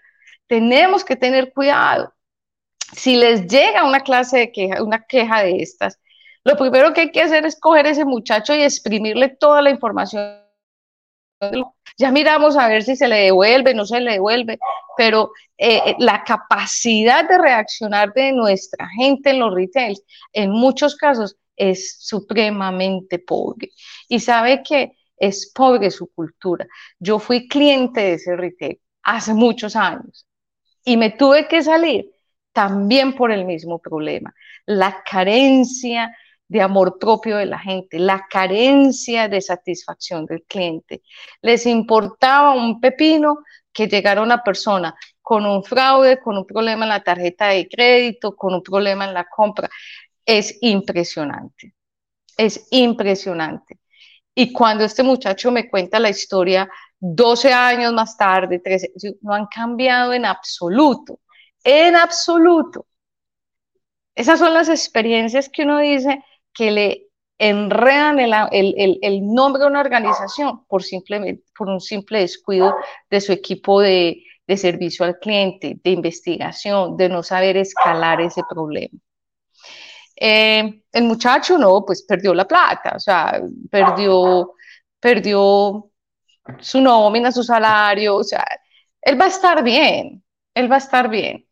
Tenemos 0.47 1.03
que 1.03 1.15
tener 1.15 1.51
cuidado. 1.53 2.13
Si 2.93 3.17
les 3.17 3.47
llega 3.47 3.85
una 3.85 3.99
clase 3.99 4.37
de 4.37 4.51
queja, 4.51 4.81
una 4.81 5.03
queja 5.05 5.43
de 5.43 5.61
estas, 5.61 5.99
lo 6.45 6.55
primero 6.55 6.93
que 6.93 7.01
hay 7.01 7.11
que 7.11 7.21
hacer 7.21 7.45
es 7.45 7.59
coger 7.59 7.87
a 7.87 7.89
ese 7.89 8.05
muchacho 8.05 8.55
y 8.55 8.63
exprimirle 8.63 9.27
toda 9.27 9.61
la 9.61 9.69
información 9.69 10.47
ya 11.97 12.11
miramos 12.11 12.55
a 12.57 12.67
ver 12.67 12.83
si 12.83 12.95
se 12.95 13.07
le 13.07 13.17
devuelve, 13.17 13.73
no 13.73 13.85
se 13.85 13.99
le 13.99 14.13
devuelve, 14.13 14.59
pero 14.95 15.31
eh, 15.57 15.81
eh, 15.85 15.95
la 15.99 16.23
capacidad 16.23 17.27
de 17.27 17.37
reaccionar 17.37 18.13
de 18.13 18.31
nuestra 18.31 18.87
gente 18.89 19.31
en 19.31 19.39
los 19.39 19.53
retails, 19.53 20.03
en 20.33 20.51
muchos 20.51 20.95
casos, 20.95 21.35
es 21.55 21.97
supremamente 21.99 23.19
pobre. 23.19 23.71
Y 24.07 24.19
sabe 24.19 24.61
que 24.61 24.93
es 25.17 25.51
pobre 25.53 25.89
su 25.89 26.07
cultura. 26.13 26.67
Yo 26.99 27.17
fui 27.17 27.47
cliente 27.47 28.01
de 28.01 28.13
ese 28.13 28.35
retail 28.35 28.79
hace 29.01 29.33
muchos 29.33 29.75
años 29.75 30.27
y 30.85 30.97
me 30.97 31.11
tuve 31.11 31.47
que 31.47 31.63
salir 31.63 32.11
también 32.53 33.13
por 33.13 33.31
el 33.31 33.45
mismo 33.45 33.79
problema, 33.79 34.33
la 34.65 35.03
carencia 35.03 36.15
de 36.47 36.61
amor 36.61 36.97
propio 36.99 37.37
de 37.37 37.45
la 37.45 37.59
gente, 37.59 37.99
la 37.99 38.25
carencia 38.29 39.27
de 39.27 39.41
satisfacción 39.41 40.25
del 40.25 40.43
cliente. 40.43 41.01
Les 41.41 41.65
importaba 41.65 42.53
un 42.53 42.79
pepino 42.79 43.39
que 43.73 43.87
llegara 43.87 44.21
una 44.21 44.43
persona 44.43 44.95
con 45.21 45.45
un 45.45 45.63
fraude, 45.63 46.19
con 46.19 46.37
un 46.37 46.45
problema 46.45 46.85
en 46.85 46.89
la 46.89 47.03
tarjeta 47.03 47.47
de 47.47 47.67
crédito, 47.67 48.35
con 48.35 48.53
un 48.53 48.63
problema 48.63 49.05
en 49.05 49.13
la 49.13 49.25
compra. 49.25 49.69
Es 50.25 50.57
impresionante, 50.61 51.75
es 52.37 52.67
impresionante. 52.71 53.79
Y 54.33 54.53
cuando 54.53 54.83
este 54.83 55.03
muchacho 55.03 55.51
me 55.51 55.69
cuenta 55.69 55.99
la 55.99 56.09
historia, 56.09 56.69
12 56.99 57.51
años 57.53 57.93
más 57.93 58.17
tarde, 58.17 58.59
13, 58.59 58.93
no 59.21 59.33
han 59.33 59.47
cambiado 59.47 60.13
en 60.13 60.25
absoluto, 60.25 61.19
en 61.63 61.95
absoluto. 61.95 62.87
Esas 64.15 64.39
son 64.39 64.53
las 64.53 64.69
experiencias 64.69 65.49
que 65.49 65.63
uno 65.63 65.79
dice, 65.79 66.23
que 66.57 66.71
le 66.71 67.07
enredan 67.37 68.19
el, 68.19 69.21
nombre 69.21 69.61
de 69.61 69.67
una 69.67 69.81
organización 69.81 70.65
por, 70.65 70.83
simplemente, 70.83 71.43
por 71.55 71.69
un 71.69 71.79
simple 71.79 72.19
descuido 72.19 72.75
de 73.09 73.21
su 73.21 73.31
equipo 73.31 73.79
de, 73.79 74.23
servicio 74.55 75.05
al 75.05 75.19
cliente, 75.19 75.77
de 75.83 75.91
investigación, 75.91 76.95
de 76.97 77.09
no 77.09 77.21
saber 77.21 77.57
escalar 77.57 78.21
ese 78.21 78.41
problema. 78.49 78.97
Eh, 80.15 80.81
el 80.91 81.03
muchacho 81.03 81.57
no, 81.57 81.83
pues 81.85 82.03
perdió 82.03 82.33
la 82.33 82.47
plata, 82.47 82.93
o 82.95 82.99
sea, 82.99 83.39
perdió, 83.69 84.53
perdió 84.99 85.91
su 86.59 86.81
nómina, 86.81 87.31
su 87.31 87.43
salario, 87.43 88.15
o 88.15 88.23
sea, 88.23 88.45
él 89.01 89.19
va 89.19 89.25
a 89.25 89.27
estar 89.27 89.63
bien, 89.63 90.23
él 90.55 90.71
va 90.71 90.75
a 90.75 90.79
estar 90.79 91.09
bien, 91.09 91.45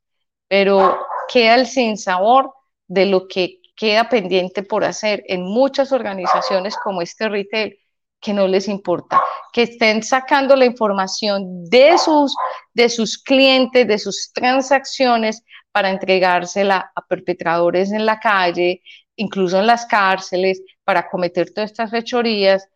pero 0.47 0.97
queda 1.31 1.55
el 1.55 1.67
sinsabor 1.67 2.53
de 2.87 3.05
lo 3.05 3.27
que 3.27 3.59
queda 3.75 4.09
pendiente 4.09 4.63
por 4.63 4.83
hacer 4.83 5.23
en 5.27 5.43
muchas 5.43 5.91
organizaciones 5.91 6.75
como 6.77 7.01
este 7.01 7.29
retail 7.29 7.77
que 8.19 8.33
no 8.33 8.47
les 8.47 8.67
importa, 8.67 9.21
que 9.53 9.63
estén 9.63 10.01
sacando 10.01 10.55
la 10.55 10.65
información 10.65 11.69
de 11.69 11.97
sus, 11.97 12.35
de 12.73 12.89
sus 12.89 13.21
clientes, 13.21 13.87
de 13.87 13.99
sus 13.99 14.31
transacciones 14.33 15.43
para 15.71 15.89
entregársela 15.89 16.91
a 16.95 17.05
perpetradores 17.05 17.91
en 17.91 18.05
la 18.05 18.19
calle, 18.19 18.81
incluso 19.15 19.59
en 19.59 19.67
las 19.67 19.85
cárceles, 19.85 20.61
para 20.83 21.09
cometer 21.09 21.53
todas 21.53 21.71
estas 21.71 21.91
fechorías 21.91 22.67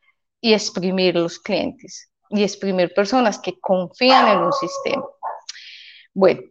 y 0.42 0.54
exprimir 0.54 1.16
los 1.16 1.40
clientes 1.40 2.12
y 2.30 2.44
exprimir 2.44 2.94
personas 2.94 3.40
que 3.40 3.60
confían 3.60 4.28
en 4.28 4.40
un 4.40 4.54
sistema. 4.54 5.04
Bueno, 6.14 6.42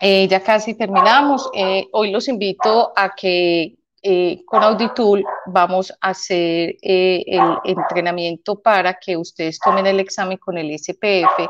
eh, 0.00 0.28
ya 0.28 0.40
casi 0.40 0.74
terminamos. 0.74 1.50
Eh, 1.54 1.88
hoy 1.92 2.10
los 2.10 2.28
invito 2.28 2.92
a 2.94 3.14
que 3.14 3.74
eh, 4.00 4.42
con 4.46 4.62
Auditool 4.62 5.24
vamos 5.46 5.92
a 6.00 6.10
hacer 6.10 6.76
el 6.80 7.58
entrenamiento 7.64 8.60
para 8.60 8.94
que 8.94 9.16
ustedes 9.16 9.58
tomen 9.58 9.86
el 9.86 9.98
examen 9.98 10.38
con 10.38 10.56
el 10.56 10.78
SPF 10.78 11.48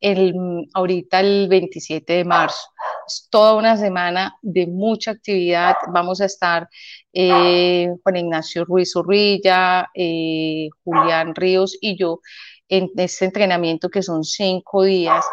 el, 0.00 0.34
ahorita 0.74 1.20
el 1.20 1.48
27 1.48 2.12
de 2.12 2.24
marzo. 2.24 2.68
Es 3.06 3.28
toda 3.30 3.54
una 3.54 3.76
semana 3.76 4.36
de 4.42 4.66
mucha 4.66 5.12
actividad. 5.12 5.76
Vamos 5.92 6.20
a 6.20 6.26
estar 6.26 6.68
Juan 7.12 8.16
Ignacio 8.16 8.64
Ruiz 8.64 8.94
Urrilla, 8.96 9.88
Julián 9.94 11.34
Ríos 11.34 11.78
y 11.80 11.96
yo 11.96 12.20
en 12.68 12.90
este 12.96 13.26
entrenamiento 13.26 13.88
que 13.88 14.02
son 14.02 14.24
cinco 14.24 14.82
días 14.82 15.24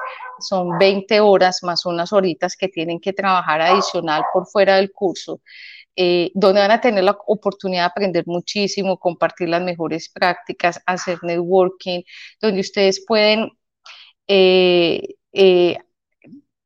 son 0.42 0.78
20 0.78 1.20
horas 1.22 1.60
más 1.64 1.86
unas 1.86 2.14
horitas 2.14 2.56
que 2.58 2.68
tienen 2.70 3.00
que 3.00 3.14
trabajar 3.14 3.62
adicional 3.62 4.24
por 4.34 4.48
fuera 4.48 4.78
del 4.78 4.92
curso. 4.92 5.42
eh, 5.96 6.32
donde 6.36 6.62
van 6.62 6.72
a 6.72 6.82
tener 6.82 7.04
la 7.04 7.18
oportunidad 7.28 7.84
de 7.84 7.88
aprender 7.88 8.24
muchísimo, 8.28 8.98
compartir 9.00 9.50
las 9.50 9.62
mejores 9.64 10.10
prácticas, 10.10 10.82
hacer 10.86 11.20
networking, 11.24 12.04
donde 12.42 12.62
ustedes 12.62 13.04
pueden 13.08 13.52
eh, 14.28 15.16
eh, 15.34 15.78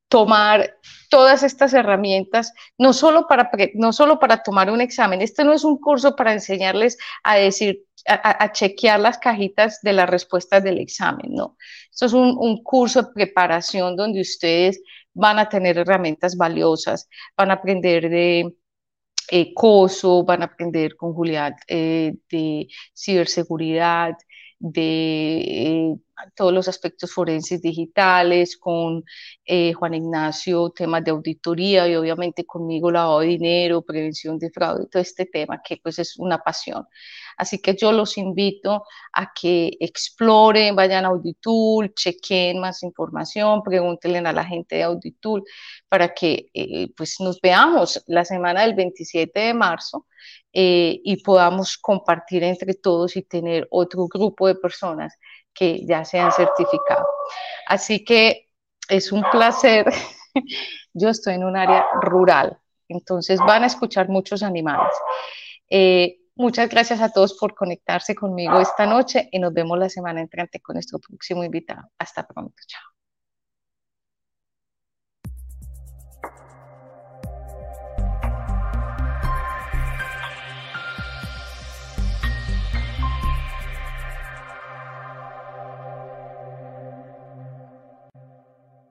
tomar 0.08 0.78
todas 1.10 1.44
estas 1.44 1.74
herramientas, 1.74 2.54
no 2.78 2.94
solo, 2.94 3.28
para, 3.28 3.50
no 3.76 3.94
solo 3.94 4.20
para 4.20 4.44
tomar 4.44 4.70
un 4.72 4.82
examen. 4.82 5.22
Este 5.22 5.44
no 5.44 5.54
es 5.54 5.64
un 5.64 5.78
curso 5.80 6.16
para 6.16 6.34
enseñarles 6.34 6.98
a 7.24 7.38
decir, 7.38 7.85
a, 8.08 8.52
chequear 8.52 9.00
las 9.00 9.18
cajitas 9.18 9.82
de 9.82 9.94
las 9.94 10.10
respuestas 10.10 10.64
del 10.64 10.80
examen, 10.80 11.34
no. 11.34 11.58
Esto 11.92 12.06
es 12.06 12.14
un, 12.14 12.64
curso 12.64 13.02
de 13.02 13.14
preparación 13.14 13.96
donde 13.96 14.22
ustedes 14.22 14.82
van 15.14 15.40
a 15.40 15.50
tener 15.50 15.78
herramientas 15.78 16.36
valiosas, 16.38 17.10
van 17.36 17.52
a 17.52 17.56
aprender 17.56 18.10
de 18.10 18.54
eh, 19.32 19.54
COSO, 19.54 20.24
van 20.24 20.44
a 20.44 20.46
aprender 20.46 20.96
con 20.96 21.14
Julián 21.14 21.56
eh, 21.68 22.16
de 22.30 22.68
ciberseguridad, 22.94 24.16
de 24.60 25.38
eh, 25.38 25.96
todos 26.36 26.54
los 26.54 26.68
aspectos 26.68 27.12
forenses 27.14 27.62
digitales, 27.62 28.58
con 28.58 29.04
eh, 29.46 29.74
Juan 29.74 29.94
Ignacio 29.94 30.70
temas 30.72 31.04
de 31.04 31.12
auditoría 31.12 31.88
y 31.88 31.96
obviamente 31.96 32.46
conmigo 32.46 32.92
lavado 32.92 33.20
de 33.20 33.28
dinero, 33.28 33.82
prevención 33.82 34.40
de 34.40 34.50
fraude, 34.52 34.88
todo 34.88 35.02
este 35.02 35.26
tema 35.26 35.62
que 35.62 35.78
pues 35.82 36.00
es 36.00 36.18
una 36.18 36.40
pasión. 36.40 36.88
Así 37.38 37.60
que 37.62 37.76
yo 37.76 37.92
los 37.92 38.18
invito 38.18 38.86
a 39.14 39.32
que 39.34 39.72
exploren, 39.80 40.76
vayan 40.76 41.06
a 41.06 41.10
Auditool, 41.10 41.94
chequen 41.94 42.60
más 42.60 42.84
información, 42.84 43.62
pregúntenle 43.64 44.20
a 44.20 44.34
la 44.34 44.46
gente 44.46 44.78
de 44.78 44.84
Auditool 44.84 45.44
para 45.90 46.14
que 46.14 46.50
eh, 46.54 46.90
pues 46.96 47.20
nos 47.20 47.40
veamos 47.42 48.02
la 48.08 48.24
semana 48.26 48.62
del 48.62 48.74
27 48.74 49.38
de 49.40 49.54
marzo 49.54 50.06
eh, 50.54 51.02
y 51.04 51.22
podamos 51.22 51.78
compartir 51.78 52.44
entre 52.44 52.74
todos 52.76 53.18
y 53.18 53.24
tener 53.24 53.68
otro 53.70 54.08
grupo 54.08 54.48
de 54.48 54.56
personas 54.56 55.14
que 55.56 55.86
ya 55.86 56.06
se 56.06 56.20
han 56.20 56.32
certificado. 56.32 57.08
Así 57.68 58.04
que 58.04 58.50
es 58.90 59.12
un 59.12 59.24
placer. 59.32 59.86
Yo 60.94 61.10
estoy 61.10 61.36
en 61.36 61.46
un 61.46 61.58
área 61.58 61.86
rural, 62.02 62.58
entonces 62.88 63.40
van 63.40 63.64
a 63.64 63.68
escuchar 63.68 64.10
muchos 64.10 64.44
animales. 64.44 64.94
Eh, 65.70 66.20
Muchas 66.38 66.68
gracias 66.70 67.00
a 67.00 67.14
todos 67.14 67.34
por 67.38 67.56
conectarse 67.56 68.14
conmigo 68.14 68.60
esta 68.60 68.86
noche 68.86 69.30
y 69.32 69.40
nos 69.40 69.54
vemos 69.54 69.80
la 69.80 69.88
semana 69.88 70.20
entrante 70.20 70.60
con 70.60 70.74
nuestro 70.74 71.00
próximo 71.00 71.46
invitado. 71.46 71.90
Hasta 71.98 72.28
pronto. 72.28 72.56
Chao. 72.68 72.95